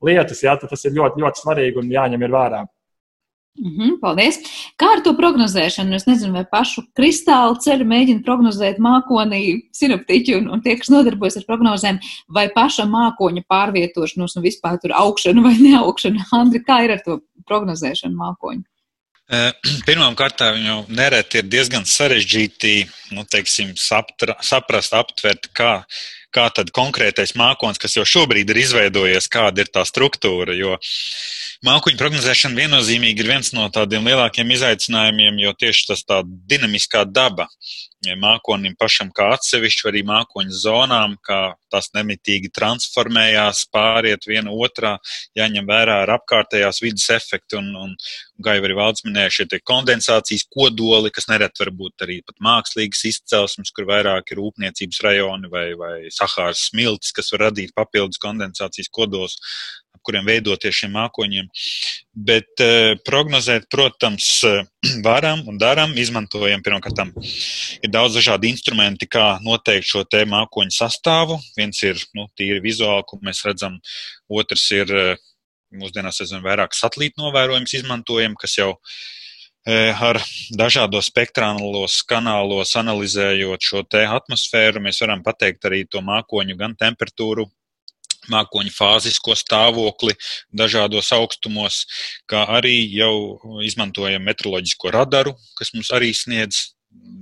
[0.06, 2.66] lietas, jā, tas ir ļoti, ļoti svarīgi un jāņem vērā.
[3.56, 4.40] Mm -hmm, paldies.
[4.76, 5.96] Kā ar to prognozēšanu?
[5.96, 11.38] Es nezinu, vai pašu kristālu ceļu mēģina prognozēt mākonī sinaptiķi un, un tie, kas nodarbojas
[11.38, 16.20] ar prognozēm, vai paša mākoņa pārvietošanos un vispār tur augšanu vai neaugšanu.
[16.42, 18.64] Andri, kā ir ar to prognozēšanu mākoņu?
[19.88, 22.74] Pirmkārt, jau nereti ir diezgan sarežģīti
[23.16, 25.86] nu, teiksim, saptra, saprast, aptvert, kā,
[26.36, 30.56] kā tad konkrētais mākslinieks, kas jau šobrīd ir izveidojies, kāda ir tā struktūra.
[30.58, 30.76] Jo
[31.66, 37.48] mākoņu prognozēšana viennozīmīgi ir viens no tādiem lielākiem izaicinājumiem, jo tieši tas tā dinamiskā daba
[38.20, 44.96] mākonim pašam kā atsevišķi, arī mākoņu zonām, kā tās nemitīgi transformējās, pāriet viena otrā,
[45.38, 47.96] jāņem vērā ar apkārtējās vidas efektu un, un,
[48.38, 52.38] un kā jau arī valsts minēja, šie kondensācijas kodoli, kas nereti var būt arī pat
[52.44, 58.22] mākslīgas izcelsmes, kur vairāk ir rūpniecības rajoni vai, vai Sahāras smiltis, kas var radīt papildus
[58.22, 59.40] kondensācijas kodols
[60.06, 61.50] kuriem veidoties šiem mākoņiem.
[62.28, 64.30] Bet eh, prognozēt, protams,
[65.08, 65.96] varam un darām.
[66.00, 67.02] Izmantojam pirmkārt,
[67.82, 71.40] ir daudz dažādu instrumentu, kā noteikt šo te mākoņu sastāvu.
[71.58, 73.80] Viens ir nu, tīri vizuāli, ko mēs redzam,
[74.30, 75.26] otrs ir eh,
[75.76, 78.70] mūsdienās aizvien vairāk satelītu novērojums izmantojam, kas jau
[79.68, 80.22] eh, ar
[80.56, 87.48] dažādos spektrālos kanālos analizējot šo te atmosfēru, mēs varam pateikt arī to mākoņu gan temperatūru,
[88.32, 90.16] mākoņu fāzisko stāvokli
[90.56, 91.84] dažādos augstumos,
[92.30, 96.72] kā arī jau izmantojam meteoroloģisko radaru, kas mums arī sniedz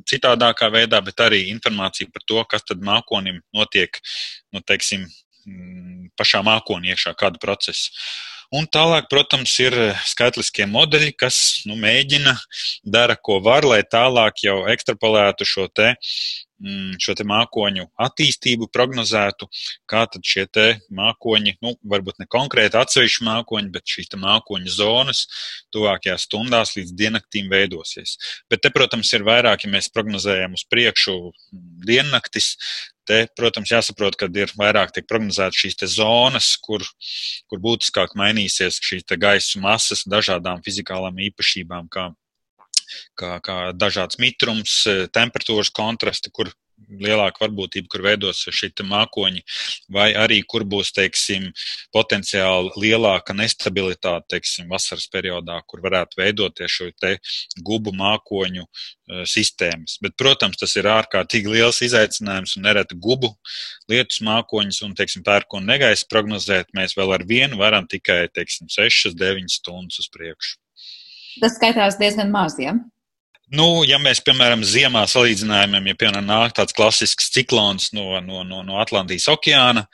[0.10, 3.98] citādākā veidā, bet arī informāciju par to, kas tad mākonim notiek,
[4.54, 5.08] nu, teiksim,
[6.20, 7.92] pašā mākonī iekšā, kādu procesu.
[8.54, 9.74] Un tālāk, protams, ir
[10.06, 12.36] skaitliskie modeļi, kas nu, mēģina,
[12.86, 16.53] dara, ko var, lai tālāk jau ekstrapolētu šo te Mm,
[17.02, 19.48] šo te mākoņu attīstību prognozētu,
[19.90, 20.46] kā tad šie
[20.94, 25.26] mākoņi, nu, varbūt ne konkrēti atsevišķi mākoņi, bet šīs mākoņu zonas
[25.74, 28.18] tuvākajās stundās līdz diennaktīm veidosies.
[28.50, 32.54] Bet te, protams, ir vairāk, ja mēs prognozējam uz priekšu mm, diennaktis,
[33.08, 36.86] te, protams, jāsaprot, ka ir vairāk tiek prognozētas šīs zonas, kur,
[37.52, 42.12] kur būtiskāk mainīsies šīs gaisa masas dažādām fizikālām īpašībām, kā
[43.20, 46.52] kā, kā dažāds mitrums, e, temperatūras kontrasti, kur
[46.90, 49.44] lielāka varbūtība, kur veidos šī mākoņi,
[49.94, 51.50] vai arī kur būs, teiksim,
[51.94, 56.90] potenciāli lielāka nestabilitāte, teiksim, vasaras periodā, kur varētu veidoties šo
[57.64, 59.98] gubu mākoņu uh, sistēmas.
[60.02, 63.34] Bet, protams, tas ir ārkārtīgi liels izaicinājums un nereti gubu
[63.90, 66.74] lietus mākoņus un, teiksim, pērkonu negaisu prognozēt.
[66.78, 70.63] Mēs vēl ar vienu varam tikai, teiksim, 6, 9 stundas uz priekšu.
[71.42, 72.76] Tas skaitās diezgan maz, ja?
[73.54, 78.62] Nu, ja mēs, piemēram, ziemā salīdzinājumiem, ja piemēram nāk tāds klasisks ciklons no, no, no,
[78.66, 79.86] no Atlantijas okeāna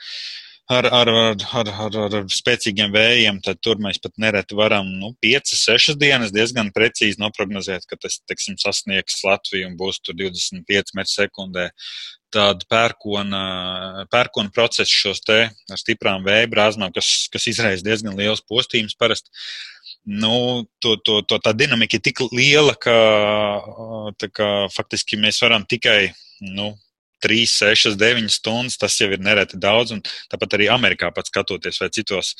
[0.69, 5.55] ar, ar, ar, ar, ar spēcīgiem vējiem, tad tur mēs pat nereti varam nu, 5,
[5.57, 11.15] 6 dienas diezgan precīzi noprognozēt, ka tas, teiksim, sasniegs Latviju un būs tur 25 metru
[11.15, 11.67] sekundē.
[12.29, 13.41] Tāda pērkona,
[14.13, 19.33] pērkona procesa šos te ar stiprām vēja brāzmām, kas, kas izraisa diezgan liels postījums parasti
[20.05, 22.95] nu, to, to, to, tā dinamika ir tik liela, ka
[24.33, 26.11] kā, faktiski mēs varam tikai
[26.55, 26.73] nu,
[27.19, 28.77] 3, 6, 9 stundas.
[28.79, 29.93] Tas jau ir nereti daudz.
[30.31, 32.33] Tāpat arī Amerikā, pat skatoties, vai citos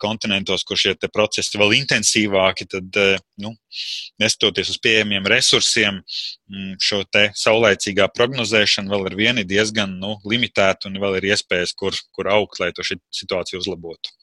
[0.00, 3.00] kontinentos, kur šie procesi vēl intensīvāki, tad,
[3.42, 3.52] nu,
[4.22, 6.00] neskatoties uz pieejamiem resursiem,
[6.82, 11.76] šo te saulēcīgā prognozēšana vēl ar vienu ir diezgan nu, limitēta un vēl ir iespējas,
[11.76, 14.14] kur, kur augt, lai to situāciju uzlabotu.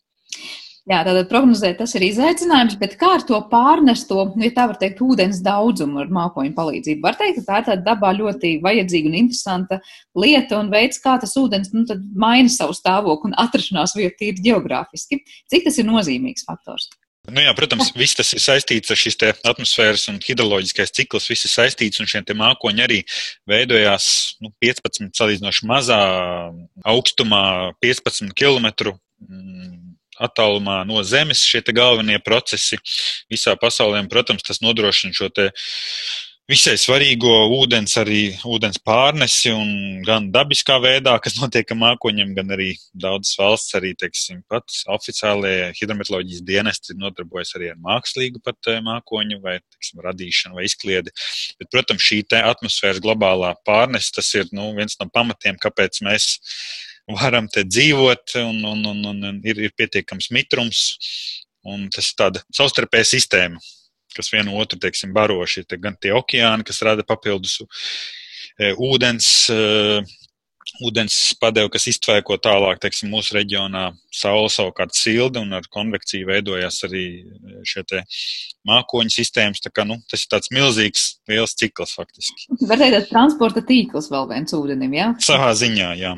[0.84, 5.00] Jā, tātad prognozēt tas ir izaicinājums, bet kā ar to pārnesto, ja tā var teikt,
[5.06, 7.00] ūdens daudzumu ar mākoņu palīdzību?
[7.06, 9.78] Var teikt, ka tā ir tāda dabā ļoti vajadzīga un interesanta
[10.20, 11.86] lieta un veids, kā tas ūdens nu,
[12.20, 15.22] maina savu stāvokli un atrašanās vietu tīri geogrāfiski.
[15.54, 16.90] Cik tas ir nozīmīgs faktors?
[17.32, 21.30] Nu jā, protams, viss tas ir saistīts ar šīs atmosfēras un hidroloģiskais cikls.
[21.32, 23.00] Viss ir saistīts, un šie mākoņi arī
[23.48, 24.10] veidojās
[24.44, 26.02] nu, 15 salīdzinoši mazā
[26.84, 28.98] augstumā, 15 km
[30.26, 31.46] attālumā no Zemes.
[31.48, 32.80] Šie galvenie procesi
[33.32, 35.32] visā pasaulē, un, protams, tas nodrošina šo
[36.50, 39.54] visai svarīgo ūdens, arī ūdens pārnesi,
[40.08, 46.44] gan dabiskā veidā, kas notiek mākoņiem, gan arī daudzas valsts, arī teiksim, pats oficiālie hidrometeoroloģijas
[46.48, 51.16] dienesti nodarbojas arī ar mākslīgu pat eh, mākoņu vai teiksim, radīšanu vai izkliedi.
[51.62, 56.34] Bet, protams, šī atmosfēras globālā pārnese, tas ir nu, viens no pamatiem, kāpēc mēs
[57.12, 60.84] varam te dzīvot, un, un, un, un ir, ir pietiekams mitrums.
[61.64, 63.62] Un tas ir tāda savstarpēja sistēma,
[64.16, 65.40] kas vienu otru teiksim, baro.
[65.48, 69.30] Šie te gan tie okeāni, kas rada papildus e, ūdens.
[69.52, 70.04] E,
[70.82, 76.80] ūdens padevu, kas iztvēko tālāk, teiksim, mūsu reģionā, saule savukārt silda un ar konvekciju veidojās
[76.88, 77.04] arī
[77.68, 77.84] šie
[78.68, 79.62] mākoņu sistēmas.
[79.64, 82.48] Tā kā, nu, tas ir tāds milzīgs, liels cikls faktiski.
[82.64, 85.12] Var teikt, transporta tīkls vēl viens ūdenim, jā?
[85.12, 85.28] Ja?
[85.28, 86.16] Savā ziņā, jā.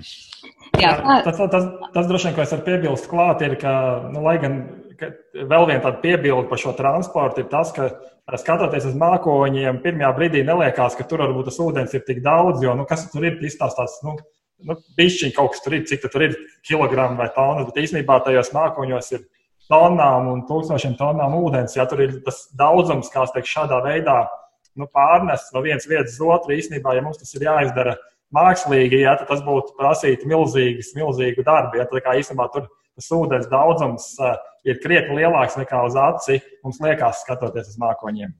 [0.81, 1.19] Jā, tā...
[1.27, 3.73] tas, tas, tas, tas droši vien, ko es varu piebilst klāt, ir, ka,
[4.13, 4.59] nu, lai gan
[4.95, 7.89] vēl viena tāda piebilde par šo transportu ir tas, ka
[8.39, 12.73] skatoties uz mākoņiem, pirmajā brīdī neliekās, ka tur varbūt tas ūdens ir tik daudz, jo,
[12.77, 14.15] nu, kas tur ir izstāstīts, nu,
[14.65, 18.53] nu bišķiņ kaut kas tur ir, cik tur ir kilogrami vai tonnas, bet īstenībā tajos
[18.55, 19.27] mākoņos ir
[19.69, 21.75] tonnām un tūkstošiem tonnām ūdens.
[21.77, 24.23] Ja tur ir tas daudzums, kāds tiek šādā veidā
[24.79, 27.95] nu, pārnests no vienas vietas uz otru, īstenībā, ja mums tas ir jāizdara
[28.33, 31.79] mākslīgi, ja, tas būtu prasīt milzīgas, milzīgu darbu.
[31.79, 36.39] Ja, tad kā īstenībā tur tas ūdens daudzums uh, ir krietni lielāks nekā uz aci
[36.63, 38.31] mums liekas, skatoties uz mākoņiem.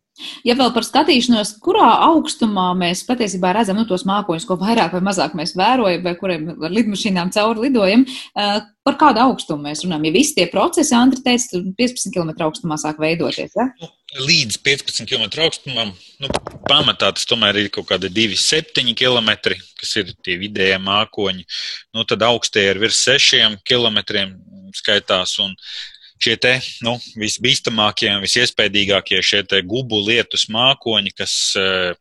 [0.48, 5.02] Ja vēl par skatīšanos, kurā augstumā mēs patiesībā redzam nu, tos mākoņus, ko vairāk vai
[5.04, 10.08] mazāk mēs vērojam, vai kuriem ar lidmašīnām cauri lidojam, uh, par kādu augstumu mēs runājam?
[10.08, 13.60] Ja visi tie procesi, Andri teica, 15 km augstumā sāk veidoties.
[13.60, 13.67] Ja?
[14.15, 15.89] Nu, līdz 15 km augstumam,
[16.23, 16.30] nu,
[16.69, 19.34] pamatā tas tomēr ir kaut kādi 2,7 km,
[19.75, 21.43] kas ir tie vidējie mākoņi.
[21.95, 23.99] Nu, tad augstie ir virs 6 km
[24.75, 25.36] skaitās.
[25.43, 25.51] Un
[26.23, 26.54] šie te,
[26.86, 31.91] nu, visbīstamākie un visiespēdīgākie šie gubu lietus mākoņi, kas uh,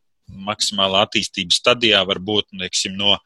[0.46, 3.18] maksimālā attīstības stadijā var būt, nu, teiksim, no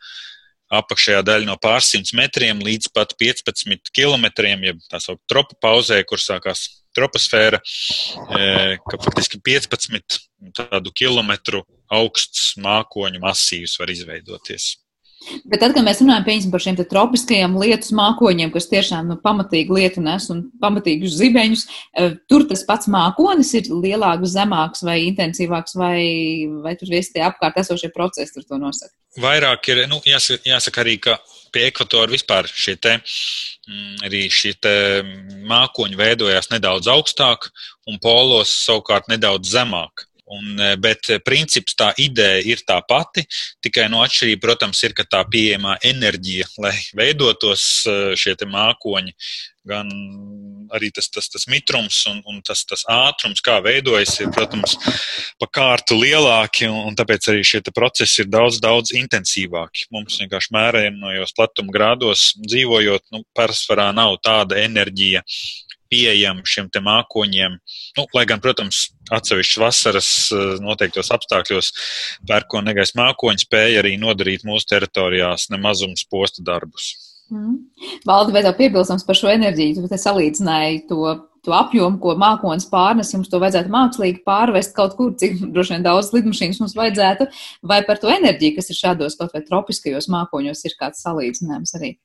[0.72, 6.20] apakšējā daļa no pārsimts metriem līdz pat 15 kilometriem, jeb tā saukt tropu pauzē, kur
[6.20, 6.66] sākās
[6.99, 10.21] troposfēra, uh, ka faktiski 15
[10.59, 14.75] tādu kilometru augsts mākoņu masīvs var izveidoties.
[15.51, 20.03] Bet tad, kad mēs runājam par šiem tropiskajiem lietus mākoņiem, kas tiešām nu, pamatīgi lietu
[20.05, 25.99] nes un pamatīgus zibeņus, e, tur tas pats mākonis ir lielāks, zemāks vai intensīvāks, vai,
[26.63, 28.95] vai tur visi tie apkārt esošie procesi tur to nosaka?
[29.19, 31.19] Vairāk ir, nu, jāsaka, jāsaka arī, ka
[31.53, 32.97] pie ekvatora vispār šie te,
[33.69, 34.75] mm, arī šie te
[35.49, 37.51] mākoņi veidojās nedaudz augstāk
[37.89, 40.09] un polos savukārt nedaudz zemāk.
[40.29, 43.25] Un, e, bet e, princips, tā ideja ir tā pati,
[43.65, 49.15] tikai no atšķirība, protams, ir, tā pieejamā enerģija, lai veidotos e, šie mākoņi,
[49.69, 49.89] gan
[50.77, 54.77] arī tas, tas, tas mitrums un, un tas, tas ātrums, kā veidojas, ir, protams,
[55.41, 59.89] pa kārtu lielāki, un, un tāpēc arī šie procesi ir daudz, daudz intensīvāki.
[59.95, 65.25] Mums vienkārši mērējumos platuma grādos dzīvojot, nu, pārsvarā nav tāda enerģija
[65.89, 67.57] pieejama šiem mākoņiem.
[67.97, 71.73] Nu, lai gan, protams, atsevišķas vasaras eh, noteiktos apstākļos
[72.29, 76.93] pērko negaisa mākoņi spēja arī nodarīt mūsu teritorijās nemazums posta darbus.
[77.29, 77.57] Mm.
[78.09, 79.85] Valdi, vai tev piebilstams par šo enerģiju?
[79.85, 81.12] Tu salīdzināji to,
[81.45, 85.87] to apjomu, ko mākonis pārnes, jums to vajadzētu mākslīgi pārvest kaut kur, cik droši vien
[85.87, 87.29] daudz lidmašīnas mums vajadzētu,
[87.69, 91.97] vai par to enerģiju, kas ir šādos kaut vai tropiskajos mākoņos, ir kāds salīdzinājums arī?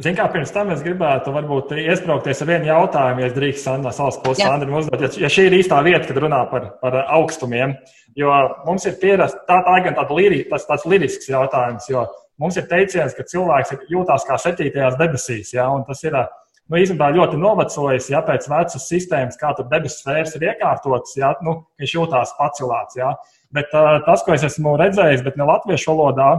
[0.00, 3.90] Ziniet, kā pirms tam es gribētu varbūt iesprāgties ar vienu jautājumu, ja es drīkstu no
[3.92, 7.74] savas puses, Andri, uzdot, ja, ja šī ir īstā vieta, kad runā par, par augstumiem.
[8.16, 8.32] Jo
[8.64, 12.06] mums ir pierasta, tā, tā gan tāda liri, tas, tāds lirisks jautājums, jo
[12.40, 17.38] mums ir teiciens, ka cilvēks jūtās kā septītajās debesīs, ja, tas ir nu, īstenībā ļoti
[17.40, 22.34] novecojis, ja pēc vecas sistēmas, kā tur debesu sfēras ir iekārtotas, ja, nu, viņš jūtās
[22.38, 22.98] pacelāts.
[22.98, 23.12] Ja.
[23.52, 26.30] Bet uh, tas, ko es esmu redzējis, bet ne latviešu valodā,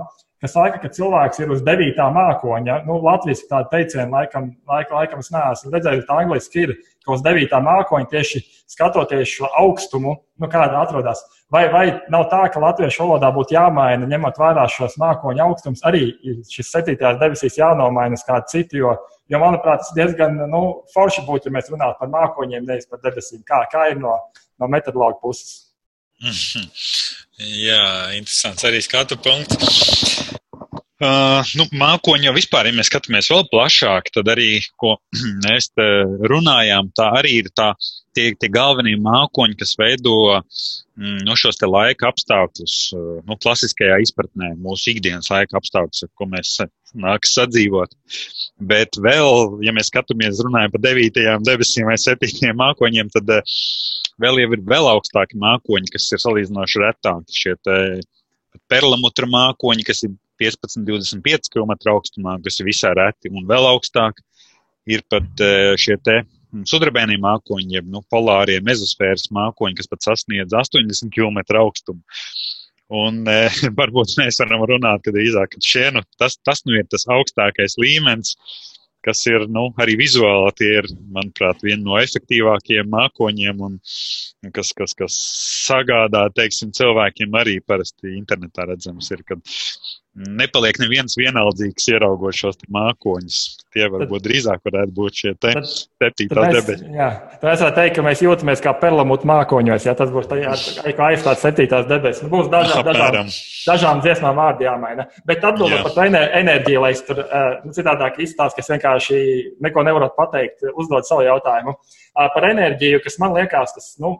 [0.43, 2.81] kas saka, ka cilvēks ir uz devītā mākoņa.
[2.87, 6.73] Nu, Latvijas tāda teiciena, laikam, laikam, laikam es neesmu redzējis, bet angliski ir,
[7.05, 8.41] ka uz devītā mākoņa tieši
[8.73, 11.23] skatoties šo augstumu, nu, kāda atrodas.
[11.53, 16.09] Vai, vai nav tā, ka latviešu valodā būtu jāmaina, ņemot vērā šos mākoņu augstumus, arī
[16.51, 18.95] šis septītās debesīs jānomaina uz kādu citu, jo,
[19.31, 23.45] jo manuprāt, tas diezgan nu, forši būtu, ja mēs runātu par mākoņiem, nevis par debesīm.
[23.47, 24.17] Kā, kā ir no,
[24.59, 25.69] no metodologa puses?
[26.23, 27.13] Mm -hmm.
[27.41, 30.22] Jā, interesants arī skatu punkts.
[31.03, 34.93] Uh, nu, mākoņi jau vispār, ja mēs skatāmies vēl plašāk, tad arī, ko
[35.45, 35.87] mēs te
[36.31, 37.73] runājām, tā arī ir tā,
[38.15, 42.77] tie, tie galvenie mākoņi, kas veido mm, nu, šos te laika apstākļus,
[43.27, 46.55] nu, klasiskajā izpratnē, mūsu ikdienas laika apstākļus, ar ko mēs
[47.03, 47.97] nāks sadzīvot.
[48.63, 53.35] Bet vēl, ja mēs skatāmies, runājam par devītajām debesīm vai septītajiem mākoņiem, tad
[54.23, 57.41] vēl jau ir vēl augstāki mākoņi, kas ir salīdzinoši retāki.
[57.43, 57.57] Šie
[58.69, 64.21] perlamutra mākoņi, kas ir 15, 25 km augstumā, kas ir visai reti un vēl augstāk.
[64.89, 66.17] Ir pat e, šie te
[66.69, 72.03] sudrabēnie mākoņi, jeb nu, polārie mezosfēras mākoņi, kas pat sasniedz 80 km augstumu.
[72.93, 73.37] Un e,
[73.79, 78.35] varbūt mēs varam runāt, ka drīzāk šie, nu, tas, tas nu ir tas augstākais līmenis,
[79.03, 83.79] kas ir nu, arī vizuāli, tie ir, manuprāt, viena no efektīvākajiem mākoņiem, un
[84.55, 85.17] kas, kas, kas
[85.65, 89.43] sagādā, teiksim, cilvēkiem arī parasti internetā redzams ir, kad
[90.13, 93.37] nepaliek neviens vienaldzīgs ieraugot šos mākoņus.
[93.73, 96.83] Tie varbūt tad, drīzāk varētu būt šie te tad, septītās debesis.
[96.93, 97.07] Jā,
[97.41, 100.53] tā es varētu teikt, ka mēs jūtamies kā perlamūta mākoņos, ja tas būs tā, jā,
[100.97, 102.21] kā aizstāt septītās debesis.
[102.25, 103.31] Nu, būs dažām, dažām,
[103.65, 105.07] dažām dziesmām vārdi jāmaina.
[105.29, 106.05] Bet atbildot par to
[106.43, 107.23] enerģiju, lai es tur
[107.65, 109.23] nu, citādāk izstāstu, ka es vienkārši
[109.65, 111.73] neko nevaru pateikt, uzdot savu jautājumu.
[112.13, 114.19] Par enerģiju, kas man liekas, tas, nu,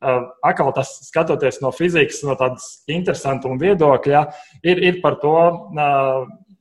[0.00, 4.22] atkal tas skatoties no fizikas, no tādas interesantuma viedokļa,
[4.62, 5.34] ir, ir par to,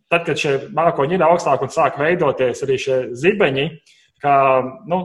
[0.10, 3.68] tad, kad šie mākoņi ir augstāki un sāk veidoties arī šie zibeņi,
[4.24, 4.34] ka
[4.90, 5.04] nu,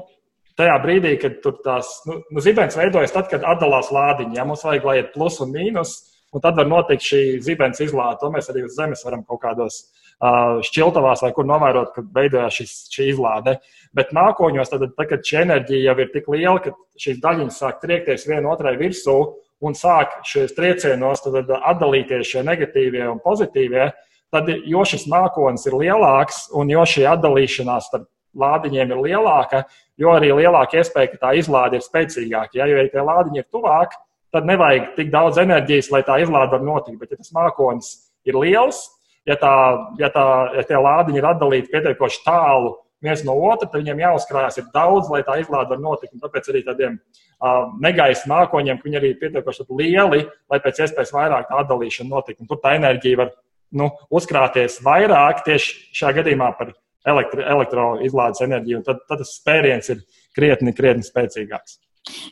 [0.59, 4.65] tajā brīdī, kad tur tās nu, nu, zibeņas veidojas, tad, kad atdalās lādiņi, ja mums
[4.67, 5.97] vajag, lai ir plus un mīnus,
[6.33, 8.21] un tad var notikt šī zibens izlāde.
[8.23, 9.83] To mēs arī uz Zemes varam kaut kādos
[10.23, 13.57] šķiltavās vai kur novērot, kad veidojās šis, šī izlāde.
[13.97, 17.81] Bet mākoņos, tad, tad, kad šī enerģija jau ir tik liela, ka šīs daļiņas sāk
[17.83, 19.17] triekties viena otrai virsū
[19.63, 23.91] un sāk šīs triecienos atdalīties šie negatīvie un pozitīvie,
[24.33, 28.09] tad jo šis mākonis ir lielāks un jo šī atdalīšanās starp
[28.39, 29.67] lādiņiem ir lielāka,
[30.01, 32.57] jo arī lielāka iespēja, ka tā izlāde ir spēcīgāka.
[32.63, 33.93] Ja, jo, ja tie lādiņi ir tuvāk,
[34.33, 36.97] tad nevajag tik daudz enerģijas, lai tā izlāde var notikt.
[37.03, 37.93] Bet, ja tas mākonis
[38.25, 38.87] ir liels,
[39.29, 39.55] ja, tā,
[40.01, 40.25] ja, tā,
[40.59, 45.11] ja tie lādiņi ir atdalīti pietiekoši tālu viens no otra, tad viņiem jāuzkrājas ir daudz,
[45.11, 46.15] lai tā izlāde var notikt.
[46.15, 50.85] Un tāpēc arī tādiem uh, negaisa mākoņiem, ka viņi arī ir pietiekoši lieli, lai pēc
[50.87, 52.47] iespējas vairāk tā atdalīšana notiktu.
[52.47, 53.33] Tur tā enerģija var
[53.79, 56.75] nu, uzkrāties vairāk tieši šajā gadījumā par
[57.09, 60.05] elektro, elektroizlādes enerģiju, un tad, tad tas spēriens ir
[60.37, 61.81] krietni, krietni spēcīgāks.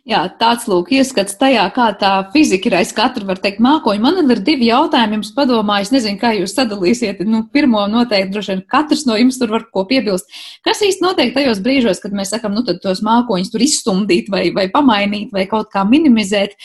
[0.08, 4.02] Jā, tāds lūk, ieskats tajā, kā tā fizika ir aiz katra, var teikt, mākoņa.
[4.02, 7.20] Man ir divi jautājumi jums padomā, es nezinu, kā jūs sadalīsiet.
[7.28, 10.30] Nu, pirmo noteikti droši vien katrs no jums tur var ko piebilst.
[10.66, 14.46] Kas īsti notiek tajos brīžos, kad mēs sakam, nu tad tos mākoņus tur izstumdīt vai,
[14.56, 16.56] vai pamainīt vai kaut kā minimizēt?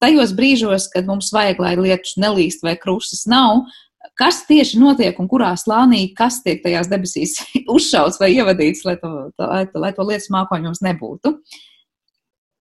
[0.00, 3.66] Tajos brīžos, kad mums vajag, lai lietus nelīst vai krustas nav,
[4.20, 7.38] kas tieši notiek un kurā slānī, kas tiek tajās debesīs
[7.76, 11.36] uzšauts vai ievadīts, lai to, lai to, lai to lietas mākoņu mums nebūtu.
[11.36, 11.66] Uh,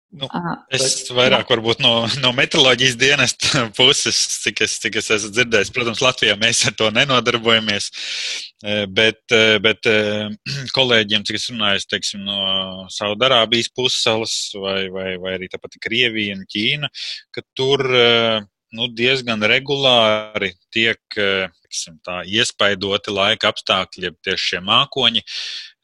[0.09, 0.25] Nu,
[0.73, 1.91] es vairāk varbūt no,
[2.23, 5.69] no meteoroloģijas dienesta puses, cik es, cik es esmu dzirdējis.
[5.75, 7.91] Protams, Latvijā mēs ar to nenodarbojamies,
[8.63, 9.99] e, bet, e, bet e,
[10.77, 16.41] kolēģiem, cik es runāju, teiksim, no Saudarābijas pussalas vai, vai, vai arī tāpat Krievija un
[16.49, 16.89] Ķīna,
[17.35, 25.21] ka tur nu, diezgan regulāri tiek teiksim, tā, iespaidoti laika apstākļi, tieši šie mākoņi,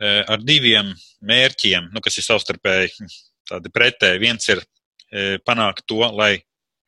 [0.02, 0.90] ar diviem
[1.22, 3.10] mērķiem, nu, kas ir savstarpēji
[3.50, 4.22] tādi pretēji.
[4.24, 6.38] Viens ir e, panākt to, lai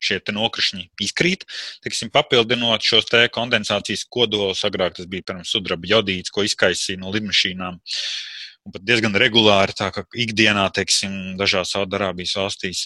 [0.04, 1.46] šie nokrišņi izkrīt,
[1.82, 4.66] teiksim, papildinot šos te kondensācijas kodolus.
[4.68, 7.80] Agrāk tas bija, piemēram, sudraba jodīts, ko izkaisīja no lidmašīnām.
[8.68, 12.82] Un pat diezgan regulāri, tā kā ikdienā, teiksim, dažās Saudārābijas valstīs.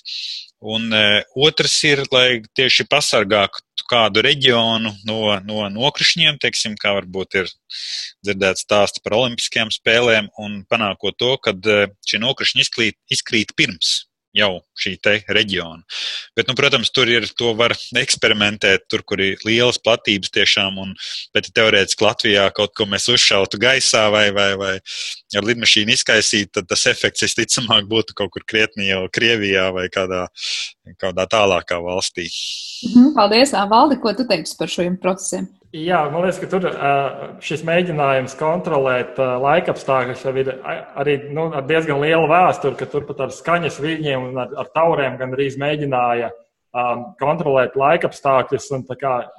[0.62, 7.40] Un e, otrs ir, lai tieši pasargātu kādu reģionu no, no nokrišņiem, teiksim, kā varbūt
[7.42, 7.50] ir
[8.22, 14.04] dzirdēts stāsts par olimpiskajām spēlēm, un panākot to, ka e, šie nokrišņi izkrīt, izkrīt pirms
[14.36, 14.96] jau šī
[15.28, 15.82] reģiona.
[16.38, 20.94] Bet, nu, protams, tur ir to var eksperimentēt, tur, kur ir lielas platības tiešām, un,
[21.36, 24.74] bet teorētiski Latvijā kaut ko mēs uzšautu gaisā vai, vai, vai
[25.40, 30.26] ar lidmašīnu izkaisītu, tad tas efekts visticamāk būtu kaut kur krietni jau Krievijā vai kādā,
[31.02, 32.28] kādā tālākā valstī.
[32.90, 35.50] Mhm, paldies, Valdi, ko tu teiksi par šiem procesiem?
[35.72, 36.66] Jā, man liekas, ka tur
[37.48, 40.50] šis mēģinājums kontrolēt laika apstākļus jau ir
[41.00, 44.72] arī nu, ar diezgan lielu vēsturi, ka tur pat ar skaņas viļņiem un ar, ar
[44.76, 46.34] tauriem gan arī mēģināja
[46.76, 48.70] um, kontrolēt laika apstākļus.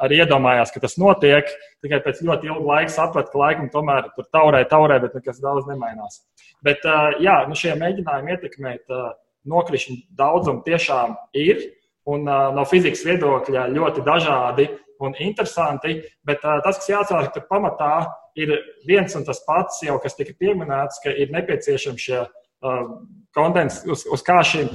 [0.02, 1.48] Arī iedomājās, ka tas notiek.
[1.84, 5.68] Tikai pēc ļoti ilga laika saprata, ka laikam tomēr tur taurē, taurē, bet nekas daudz
[5.70, 6.22] nemainās.
[6.64, 9.12] Bet uh, jā, nu, šie mēģinājumi ietekmēt uh,
[9.48, 11.62] nokrišņu daudzumu tiešām ir.
[12.08, 14.68] Un uh, no fizikas viedokļa ļoti dažādi
[15.02, 16.00] un interesanti.
[16.26, 17.94] Bet uh, tas, kas jāatcerās, ka pamatā
[18.38, 18.54] ir
[18.88, 22.22] viens un tas pats, jau kas tika pieminēts, ka ir nepieciešams šie
[22.62, 22.86] uh,
[23.36, 24.70] kondens, uz, uz kā šiem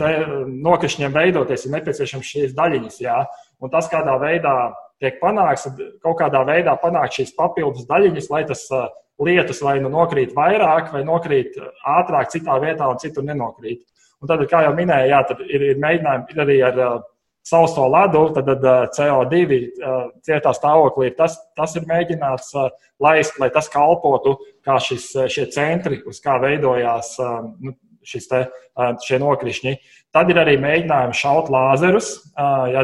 [0.66, 3.00] nokrišņiem veidoties, ir nepieciešams šīs daļiņas.
[3.04, 3.22] Jā.
[3.62, 4.56] Un tas, kādā veidā
[5.02, 5.68] tiek panākts,
[6.04, 8.88] kaut kādā veidā panākt šīs papildus daļiņas, lai tas uh,
[9.24, 11.58] lietus vai nu nokrīt vairāk, vai nokrīt
[11.98, 13.84] ātrāk citā vietā un citur nenokrīt.
[14.22, 16.98] Un tad, kā jau minēju, jā, ir, ir mēģinājumi ir arī ar uh,
[17.48, 22.70] sauso ledu, tad, tad uh, CO2 uh, cietā stāvoklī tas, tas ir mēģināts uh,
[23.04, 24.36] laist, lai tas kalpotu
[24.68, 27.14] kā šis, šie centri, uz kā veidojās
[27.64, 27.76] nu,
[28.08, 28.42] šis te,
[29.04, 29.74] šie nokrišņi.
[30.16, 32.10] Tad ir arī mēģinājumi šaut lāzerus.
[32.72, 32.84] Ja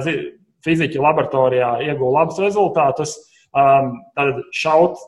[0.64, 3.16] fiziķi laboratorijā ieguva labus rezultātus,
[3.52, 5.00] tad šaut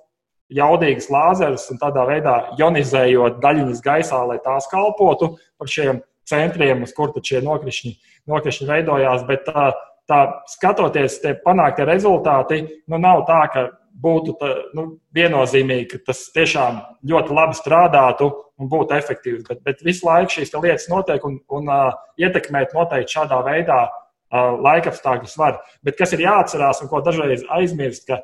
[0.54, 6.94] jaudīgas lāzerus un tādā veidā ionizējot daļiņas gaisā, lai tās kalpotu par šiem centriem, uz
[6.96, 7.96] kur šie nokrišņi,
[8.32, 9.26] nokrišņi veidojās.
[9.28, 9.72] Bet tā,
[10.10, 10.22] tā
[10.52, 12.62] skatoties, tie panāktie rezultāti,
[12.92, 13.66] nu, nav tā, ka
[14.02, 19.46] būtu tā, nu, viennozīmīgi, ka tas tiešām ļoti labi strādātu un būtu efektīvs.
[19.48, 24.56] Bet, bet visu laiku šīs lietas notiek un, un uh, ietekmēt noteikti šādā veidā uh,
[24.66, 25.62] laikapstākļus var.
[25.86, 28.22] Bet kas ir jāatcerās un ko dažreiz aizmirst, ka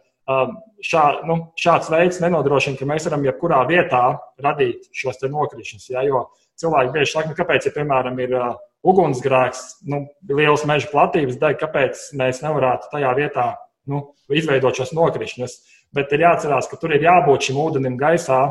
[0.86, 4.04] šā, nu, šāds veids nenodrošina, ka mēs varam jebkurā vietā
[4.44, 5.90] radīt šos nokrišņus.
[5.94, 6.26] Ja, jo
[6.62, 8.56] cilvēki bieži saka, nu, kāpēc, ja, piemēram, ir uh,
[8.88, 13.48] ugunsgrēks, nu, liels meža platības deg, kāpēc mēs nevarētu tajā vietā
[13.92, 14.04] nu,
[14.34, 15.58] izveidot šos nokrišņus.
[15.96, 18.46] Bet ir jāatcerās, ka tur ir jābūt šim ūdenim gaisā,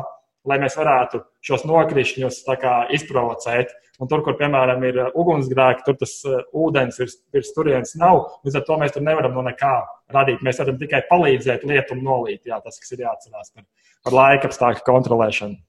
[0.47, 2.41] lai mēs varētu šos nokrišņus
[2.97, 3.73] izprovocēt.
[4.01, 8.23] Un tur, kur, piemēram, ir ugunsgrēki, tur tas uh, ūdens virs, virs turienes nav.
[8.47, 9.73] Līdz ar to mēs tur nevaram no nekā
[10.15, 10.41] radīt.
[10.41, 12.41] Mēs varam tikai palīdzēt lietumu nolīt.
[12.49, 13.67] Jā, tas, kas ir jāatcerās par,
[14.07, 15.59] par laika apstākļu kontrolēšanu.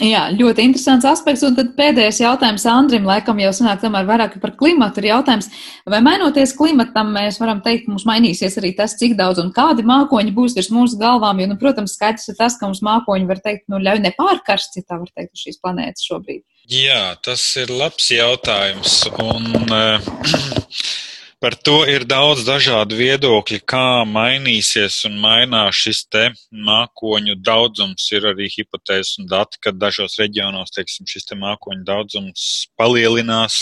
[0.00, 1.42] Jā, ļoti interesants aspekts.
[1.44, 5.02] Un tad pēdējais jautājums Andrim, laikam jau sanāk tomēr vairāk par klimatu.
[5.02, 5.50] Ir jautājums,
[5.84, 9.84] vai mainoties klimatam, mēs varam teikt, ka mums mainīsies arī tas, cik daudz un kādi
[9.84, 11.44] mākoņi būs virs mūsu galvām.
[11.44, 14.88] Jo, nu, protams, skaidrs ir tas, ka mums mākoņi var teikt, nu, ļauj nepārkarst, ja
[14.88, 16.42] tā var teikt, uz šīs planētas šobrīd.
[16.72, 19.02] Jā, tas ir labs jautājums.
[19.20, 20.12] Un, uh,
[21.42, 28.04] Par to ir daudz dažādu viedokļu, kā mainīsies un mainās šis te mākoņu daudzums.
[28.14, 32.44] Ir arī hipotēzes un dati, ka dažos reģionos, teiksim, šis te mākoņu daudzums
[32.78, 33.56] palielinās,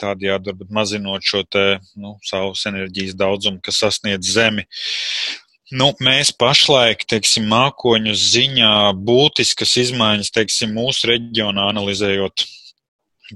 [0.00, 1.66] tādējādi varbūt mazinot šo te,
[2.00, 4.64] nu, saules enerģijas daudzumu, kas sasniedz Zemi.
[5.70, 12.48] Nu, mēs pašlaik, teiksim, mākoņu ziņā būtiskas izmaiņas, teiksim, mūsu reģionā analizējot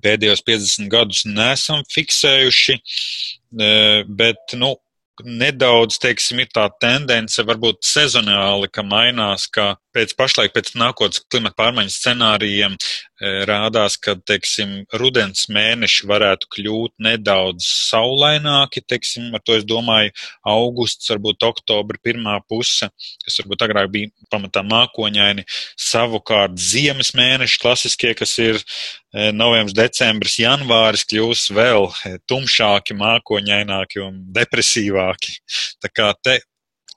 [0.03, 3.71] pēdējos 50 gadus nesam fiksējuši, e,
[4.09, 4.75] bet, nu,
[5.23, 11.59] nedaudz, teiksim, ir tā tendence, varbūt sezonāli, ka mainās, ka pēc pašlaik, pēc nākotnes klimata
[11.63, 12.75] pārmaiņu scenārijiem
[13.23, 20.11] rādās, ka, teiksim, rudens mēneši varētu kļūt nedaudz saulaināki, teiksim, ar to es domāju
[20.43, 22.89] augusts, varbūt oktobra pirmā puse,
[23.25, 25.47] kas varbūt agrāk bija pamatā mākoņaini,
[25.79, 34.03] savukārt ziemas mēneši klasiskie, kas ir e, novembris, decembris, janvāris, kļūs vēl e, tumšāki, mākoņaināki
[34.03, 35.39] un depresīvāki.
[35.85, 36.41] Tā kā te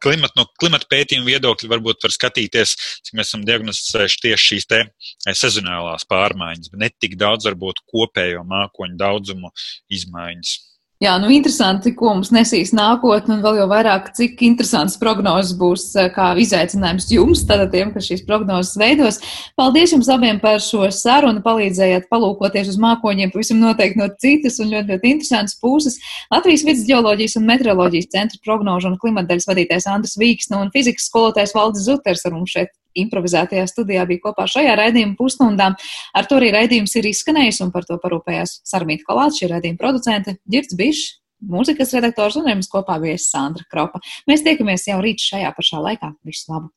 [0.03, 2.75] klimata, no klimata pētījuma viedokļa varbūt var skatīties,
[3.07, 7.83] cik mēs esam diagnosticējuši tieši šīs te eh, sezonālās pārmaiņas, bet ne tik daudz varbūt
[7.91, 9.53] kopējo mākoņu daudzumu
[9.93, 10.55] izmaiņas.
[10.97, 15.83] Jā, nu interesanti, ko mums nesīs nākotne, un vēl jau vairāk, cik interesants prognozes būs
[15.93, 19.19] eh, kā izaicinājums jums, tātad tiem, kas šīs prognozes veidos.
[19.61, 24.73] Paldies jums abiem par šo sarunu, palīdzējāt palūkoties uz mākoņiem, pavisam noteikti no citas un
[24.73, 25.99] ļoti, ļoti interesantas puses.
[26.33, 31.53] Latvijas vidas ģeoloģijas un meteoroloģijas centra prognožu un klimatdaļas vadītājs Andris Vīksna un fizikas skolotājs
[31.53, 35.73] Valdis Zuters ar mums šeit improvizētajā studijā bija kopā šajā raidījuma pusstundā.
[36.13, 40.37] Ar to arī raidījums ir izskanējis un par to parūpējās Sarmīta Kolāts, šī raidījuma producente
[40.49, 41.17] Girts Bišs.
[41.37, 44.01] Mūzikas redaktors un jums kopā viesis Sandra Kropa.
[44.29, 46.15] Mēs tiekamies jau rīt šajā pašā laikā.
[46.25, 46.76] Visu labu!